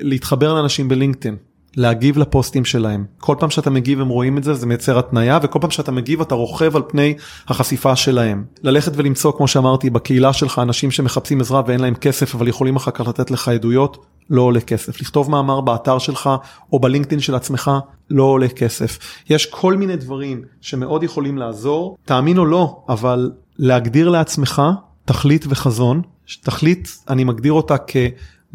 [0.01, 1.35] להתחבר לאנשים בלינקדאין
[1.77, 3.05] להגיב לפוסטים שלהם.
[3.19, 6.21] כל פעם שאתה מגיב הם רואים את זה זה מייצר התניה וכל פעם שאתה מגיב
[6.21, 7.13] אתה רוכב על פני
[7.47, 8.45] החשיפה שלהם.
[8.63, 12.91] ללכת ולמצוא כמו שאמרתי בקהילה שלך אנשים שמחפשים עזרה ואין להם כסף אבל יכולים אחר
[12.91, 15.01] כך לתת לך עדויות לא עולה כסף.
[15.01, 16.29] לכתוב מאמר באתר שלך
[16.73, 17.71] או בלינקדאין של עצמך
[18.09, 18.99] לא עולה כסף.
[19.29, 21.97] יש כל מיני דברים שמאוד יכולים לעזור.
[22.05, 24.61] תאמין או לא אבל להגדיר לעצמך
[25.05, 26.01] תכלית וחזון,
[26.43, 27.77] תכלית אני מגדיר אותה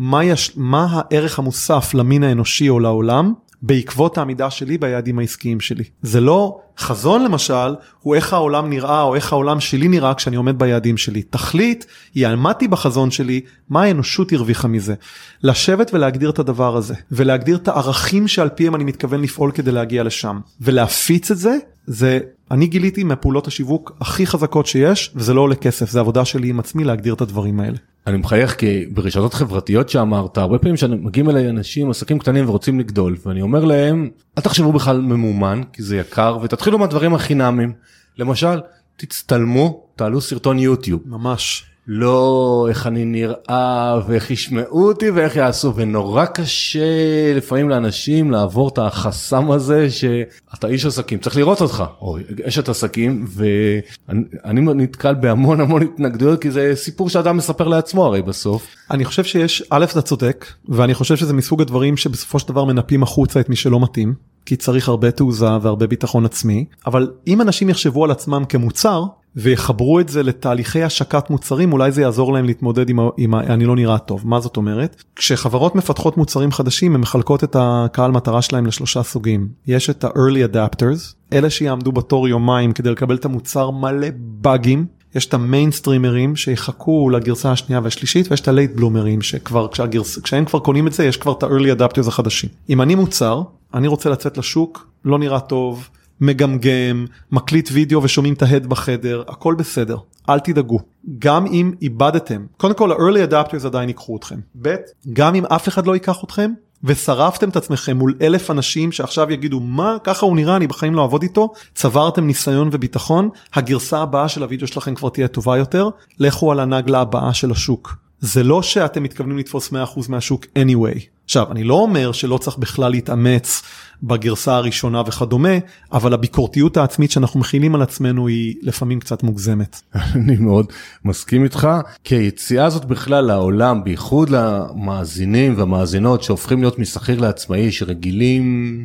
[0.03, 3.33] כמה יש, מה הערך המוסף למין האנושי או לעולם
[3.63, 5.85] בעקבות העמידה שלי ביעדים העסקיים שלי.
[6.03, 10.59] זה לא חזון למשל, הוא איך העולם נראה או איך העולם שלי נראה כשאני עומד
[10.59, 11.23] ביעדים שלי.
[11.23, 14.95] תכלית היא עמדתי בחזון שלי, מה האנושות הרוויחה מזה.
[15.43, 20.03] לשבת ולהגדיר את הדבר הזה, ולהגדיר את הערכים שעל פיהם אני מתכוון לפעול כדי להגיע
[20.03, 21.57] לשם, ולהפיץ את זה,
[21.87, 22.19] זה
[22.51, 26.61] אני גיליתי מהפעולות השיווק הכי חזקות שיש וזה לא עולה כסף זה עבודה שלי עם
[26.61, 27.77] עצמי להגדיר את הדברים האלה.
[28.07, 33.17] אני מחייך כי ברשתות חברתיות שאמרת הרבה פעמים שמגיעים אליי אנשים עסקים קטנים ורוצים לגדול
[33.27, 37.73] ואני אומר להם אל תחשבו בכלל ממומן כי זה יקר ותתחילו מהדברים החינמים.
[38.19, 38.61] למשל
[38.97, 41.03] תצטלמו תעלו סרטון יוטיוב.
[41.07, 48.69] ממש לא איך אני נראה ואיך ישמעו אותי ואיך יעשו ונורא קשה לפעמים לאנשים לעבור
[48.69, 55.61] את החסם הזה שאתה איש עסקים צריך לראות אותך או אשת עסקים ואני נתקל בהמון
[55.61, 58.67] המון התנגדויות כי זה סיפור שאדם מספר לעצמו הרי בסוף.
[58.91, 63.03] אני חושב שיש א' אתה צודק ואני חושב שזה מסוג הדברים שבסופו של דבר מנפים
[63.03, 64.15] החוצה את מי שלא מתאים
[64.47, 69.05] כי צריך הרבה תעוזה והרבה ביטחון עצמי אבל אם אנשים יחשבו על עצמם כמוצר
[69.37, 73.77] ויחברו את זה לתהליכי השקת מוצרים אולי זה יעזור להם להתמודד עם, עם אני לא
[73.77, 74.23] נראה טוב.
[74.25, 75.03] מה זאת אומרת?
[75.17, 79.49] כשחברות מפתחות מוצרים חדשים הן מחלקות את הקהל מטרה שלהם לשלושה סוגים.
[79.67, 84.87] יש את ה-early adapters אלה שיעמדו בתור יומיים כדי לקבל את המוצר מלא באגים.
[85.15, 90.45] יש את ה-mainstreamers שיחכו לגרסה השנייה והשלישית ויש את ה-late bloomer ים שכבר כשהגרס, כשהם
[90.45, 92.51] כבר קונים את זה יש כבר את ה- early adopters החדשים.
[92.71, 93.43] אם אני מוצר
[93.75, 95.89] אני רוצה לצאת לשוק לא נראה טוב.
[96.23, 99.97] מגמגם, מקליט וידאו ושומעים את ההד בחדר, הכל בסדר,
[100.29, 100.79] אל תדאגו.
[101.19, 104.37] גם אם איבדתם, קודם כל ה- early adopters עדיין ייקחו אתכם.
[104.63, 104.75] ב',
[105.13, 106.53] גם אם אף אחד לא ייקח אתכם,
[106.85, 111.03] ושרפתם את עצמכם מול אלף אנשים שעכשיו יגידו מה ככה הוא נראה אני בחיים לא
[111.03, 116.53] אעבוד איתו צברתם ניסיון וביטחון הגרסה הבאה של הוידאו שלכם כבר תהיה טובה יותר לכו
[116.53, 119.75] על הנגלה הבאה של השוק זה לא שאתם מתכוונים לתפוס 100%
[120.09, 120.99] מהשוק anyway.
[121.25, 123.63] עכשיו, אני לא אומר שלא צריך בכלל להתאמץ
[124.03, 125.49] בגרסה הראשונה וכדומה,
[125.93, 129.81] אבל הביקורתיות העצמית שאנחנו מכילים על עצמנו היא לפעמים קצת מוגזמת.
[130.15, 130.67] אני מאוד
[131.05, 131.69] מסכים איתך,
[132.05, 138.85] כי היציאה הזאת בכלל לעולם, בייחוד למאזינים והמאזינות שהופכים להיות משכיר לעצמאי, שרגילים...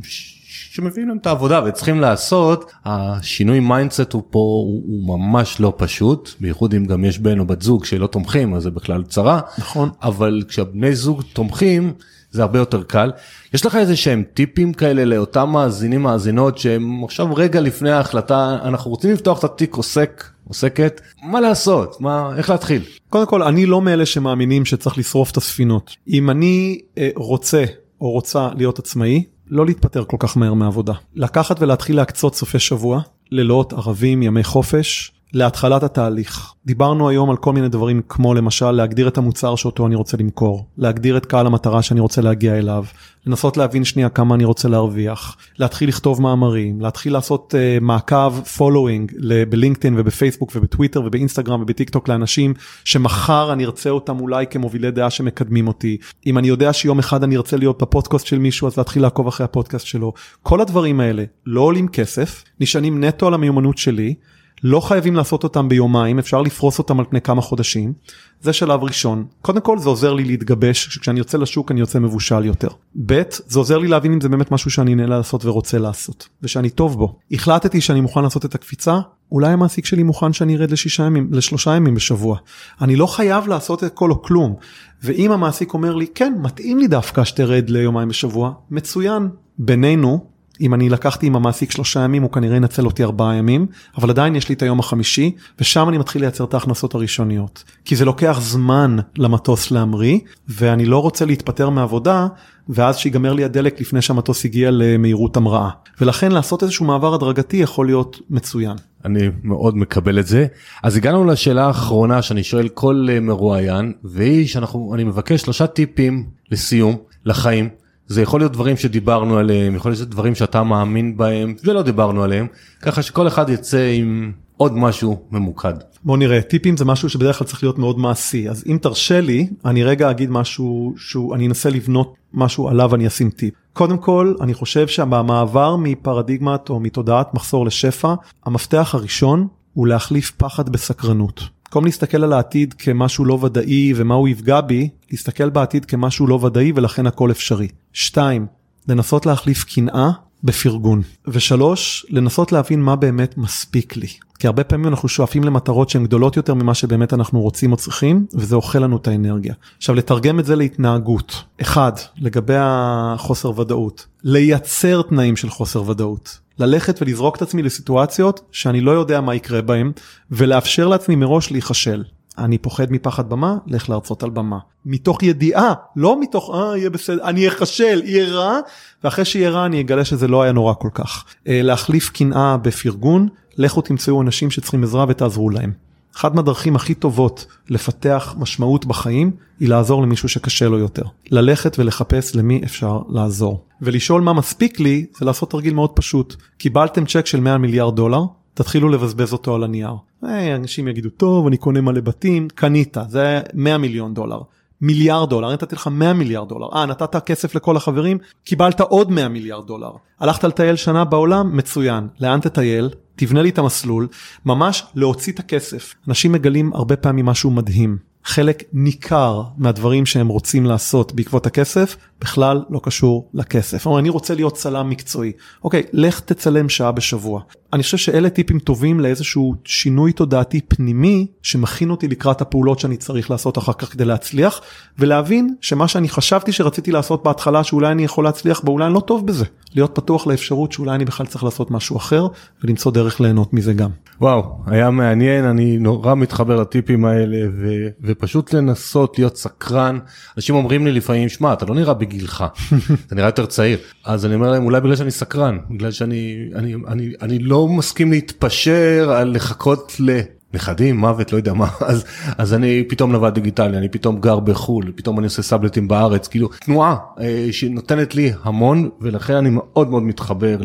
[0.77, 6.29] שמביאים להם את העבודה וצריכים לעשות השינוי mindset הוא פה הוא, הוא ממש לא פשוט
[6.39, 9.39] בייחוד אם גם יש בן או בת זוג שלא תומכים אז זה בכלל צרה.
[9.57, 9.89] נכון.
[10.03, 11.93] אבל כשהבני זוג תומכים
[12.31, 13.11] זה הרבה יותר קל.
[13.53, 18.91] יש לך איזה שהם טיפים כאלה לאותם מאזינים מאזינות שהם עכשיו רגע לפני ההחלטה אנחנו
[18.91, 21.01] רוצים לפתוח את התיק עוסק עוסקת.
[21.23, 22.01] מה לעשות?
[22.01, 22.81] מה איך להתחיל.
[23.09, 25.95] קודם כל אני לא מאלה שמאמינים שצריך לשרוף את הספינות.
[26.07, 27.63] אם אני אה, רוצה
[28.01, 30.93] או רוצה להיות עצמאי לא להתפטר כל כך מהר מעבודה.
[31.15, 36.53] לקחת ולהתחיל להקצות סופי שבוע, לילות, ערבים, ימי חופש, להתחלת התהליך.
[36.65, 40.65] דיברנו היום על כל מיני דברים כמו למשל להגדיר את המוצר שאותו אני רוצה למכור,
[40.77, 42.83] להגדיר את קהל המטרה שאני רוצה להגיע אליו,
[43.27, 49.13] לנסות להבין שנייה כמה אני רוצה להרוויח, להתחיל לכתוב מאמרים, להתחיל לעשות uh, מעקב following
[49.49, 52.53] בלינקדאין ובפייסבוק ובטוויטר ובאינסטגרם ובטיק טוק לאנשים
[52.83, 55.97] שמחר אני ארצה אותם אולי כמובילי דעה שמקדמים אותי.
[56.25, 59.43] אם אני יודע שיום אחד אני ארצה להיות בפודקאסט של מישהו אז להתחיל לעקוב אחרי
[59.43, 60.13] הפודקאסט שלו.
[60.43, 64.15] כל הדברים האלה לא עולים כסף, נשענים נטו על המיומנות שלי.
[64.63, 67.93] לא חייבים לעשות אותם ביומיים, אפשר לפרוס אותם על פני כמה חודשים.
[68.41, 69.25] זה שלב ראשון.
[69.41, 72.67] קודם כל זה עוזר לי להתגבש, כשאני יוצא לשוק אני יוצא מבושל יותר.
[73.05, 76.69] ב', זה עוזר לי להבין אם זה באמת משהו שאני נהנה לעשות ורוצה לעשות, ושאני
[76.69, 77.19] טוב בו.
[77.31, 78.99] החלטתי שאני מוכן לעשות את הקפיצה,
[79.31, 82.37] אולי המעסיק שלי מוכן שאני ארד לשישה ימים, לשלושה ימים בשבוע.
[82.81, 84.55] אני לא חייב לעשות את כל או כלום.
[85.03, 89.29] ואם המעסיק אומר לי, כן, מתאים לי דווקא שתרד ליומיים בשבוע, מצוין.
[89.59, 90.25] בינינו,
[90.61, 93.65] אם אני לקחתי עם המעסיק שלושה ימים הוא כנראה ינצל אותי ארבעה ימים
[93.97, 97.95] אבל עדיין יש לי את היום החמישי ושם אני מתחיל לייצר את ההכנסות הראשוניות כי
[97.95, 102.27] זה לוקח זמן למטוס להמריא ואני לא רוצה להתפטר מעבודה
[102.69, 105.69] ואז שיגמר לי הדלק לפני שהמטוס הגיע למהירות המראה
[106.01, 108.75] ולכן לעשות איזשהו מעבר הדרגתי יכול להיות מצוין.
[109.05, 110.45] אני מאוד מקבל את זה
[110.83, 116.25] אז הגענו לשאלה האחרונה שאני שואל כל אה, מרואיין והיא שאנחנו אני מבקש שלושה טיפים
[116.51, 116.95] לסיום
[117.25, 117.69] לחיים.
[118.07, 122.47] זה יכול להיות דברים שדיברנו עליהם, יכול להיות דברים שאתה מאמין בהם ולא דיברנו עליהם,
[122.81, 125.73] ככה שכל אחד יצא עם עוד משהו ממוקד.
[126.03, 129.49] בוא נראה, טיפים זה משהו שבדרך כלל צריך להיות מאוד מעשי, אז אם תרשה לי,
[129.65, 133.53] אני רגע אגיד משהו שהוא, אני אנסה לבנות משהו עליו אני אשים טיפ.
[133.73, 138.13] קודם כל, אני חושב שבמעבר מפרדיגמת או מתודעת מחסור לשפע,
[138.45, 141.43] המפתח הראשון הוא להחליף פחד בסקרנות.
[141.67, 146.35] במקום להסתכל על העתיד כמשהו לא ודאי ומה הוא יפגע בי, להסתכל בעתיד כמשהו לא
[146.35, 147.67] ודאי ולכן הכל אפשרי.
[147.93, 148.45] 2.
[148.87, 150.09] לנסות להחליף קנאה
[150.43, 151.01] בפרגון.
[151.27, 154.07] ושלוש, לנסות להבין מה באמת מספיק לי.
[154.39, 158.25] כי הרבה פעמים אנחנו שואפים למטרות שהן גדולות יותר ממה שבאמת אנחנו רוצים או צריכים,
[158.33, 159.53] וזה אוכל לנו את האנרגיה.
[159.77, 161.43] עכשיו לתרגם את זה להתנהגות.
[161.61, 166.39] אחד, לגבי החוסר ודאות, לייצר תנאים של חוסר ודאות.
[166.59, 169.91] ללכת ולזרוק את עצמי לסיטואציות שאני לא יודע מה יקרה בהם,
[170.31, 172.03] ולאפשר לעצמי מראש להיכשל.
[172.37, 174.57] אני פוחד מפחד במה, לך להרצות על במה.
[174.85, 178.59] מתוך ידיעה, לא מתוך אה יהיה בסדר, אני אכשל, יהיה רע,
[179.03, 181.25] ואחרי שיהיה רע אני אגלה שזה לא היה נורא כל כך.
[181.47, 183.27] אה, להחליף קנאה בפרגון,
[183.57, 185.86] לכו תמצאו אנשים שצריכים עזרה ותעזרו להם.
[186.17, 191.03] אחת מהדרכים הכי טובות לפתח משמעות בחיים היא לעזור למישהו שקשה לו יותר.
[191.31, 193.63] ללכת ולחפש למי אפשר לעזור.
[193.81, 196.35] ולשאול מה מספיק לי זה לעשות תרגיל מאוד פשוט.
[196.57, 198.21] קיבלתם צ'ק של 100 מיליארד דולר,
[198.53, 199.93] תתחילו לבזבז אותו על הנייר.
[200.23, 204.41] אה, אנשים יגידו טוב אני קונה מלא בתים, קנית, זה 100 מיליון דולר.
[204.81, 209.27] מיליארד דולר, נתתי לך 100 מיליארד דולר, אה נתת כסף לכל החברים, קיבלת עוד 100
[209.27, 209.91] מיליארד דולר.
[210.19, 212.89] הלכת לטייל שנה בעולם, מצוין, לאן תטייל?
[213.15, 214.07] תבנה לי את המסלול,
[214.45, 215.93] ממש להוציא את הכסף.
[216.07, 217.97] אנשים מגלים הרבה פעמים משהו מדהים.
[218.27, 223.85] חלק ניכר מהדברים שהם רוצים לעשות בעקבות הכסף בכלל לא קשור לכסף.
[223.85, 225.31] אומר, אני רוצה להיות צלם מקצועי.
[225.63, 227.41] אוקיי, לך תצלם שעה בשבוע.
[227.73, 233.31] אני חושב שאלה טיפים טובים לאיזשהו שינוי תודעתי פנימי שמכין אותי לקראת הפעולות שאני צריך
[233.31, 234.61] לעשות אחר כך כדי להצליח
[234.99, 238.99] ולהבין שמה שאני חשבתי שרציתי לעשות בהתחלה שאולי אני יכול להצליח בו אולי אני לא
[238.99, 239.45] טוב בזה.
[239.75, 242.27] להיות פתוח לאפשרות שאולי אני בכלל צריך לעשות משהו אחר
[242.63, 243.89] ולמצוא דרך ליהנות מזה גם.
[244.21, 249.99] וואו היה מעניין אני נורא מתחבר לטיפים האלה ו, ופשוט לנסות להיות סקרן
[250.37, 252.45] אנשים אומרים לי לפעמים שמע אתה לא נראה בגילך
[253.05, 256.75] אתה נראה יותר צעיר אז אני אומר להם אולי בגלל שאני סקרן בגלל שאני אני
[256.87, 260.19] אני אני לא מסכים להתפשר על לחכות ל...
[260.53, 262.05] נכדים, מוות, לא יודע מה, אז,
[262.37, 266.47] אז אני פתאום נווד דיגיטלי, אני פתאום גר בחו"ל, פתאום אני עושה סאבלטים בארץ, כאילו
[266.47, 270.57] תנועה אה, שנותנת לי המון, ולכן אני מאוד מאוד מתחבר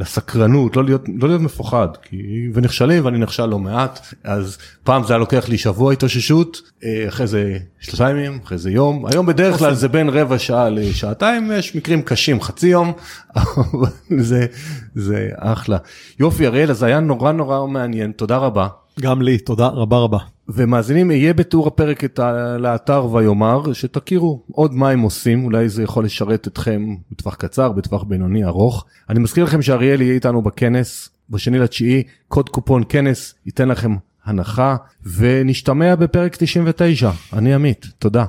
[0.00, 2.16] לסקרנות, לא להיות, לא להיות מפוחד, כי,
[2.54, 7.26] ונכשלים ואני נכשל לא מעט, אז פעם זה היה לוקח לי שבוע התאוששות, אה, אחרי
[7.26, 11.76] זה שלושה ימים, אחרי זה יום, היום בדרך כלל זה בין רבע שעה לשעתיים, יש
[11.76, 12.92] מקרים קשים, חצי יום,
[14.18, 14.46] זה,
[14.94, 15.78] זה אחלה.
[16.20, 18.68] יופי אריאל, אז היה נורא נורא מעניין, תודה רבה.
[19.00, 20.18] גם לי, תודה רבה רבה.
[20.48, 22.56] ומאזינים, יהיה בתיאור הפרק את ה...
[22.58, 28.02] לאתר ויאמר, שתכירו עוד מה הם עושים, אולי זה יכול לשרת אתכם בטווח קצר, בטווח
[28.02, 28.84] בינוני ארוך.
[29.10, 34.76] אני מזכיר לכם שאריאל יהיה איתנו בכנס בשני לתשיעי, קוד קופון כנס ייתן לכם הנחה,
[35.16, 37.10] ונשתמע בפרק 99.
[37.32, 38.24] אני עמית, תודה.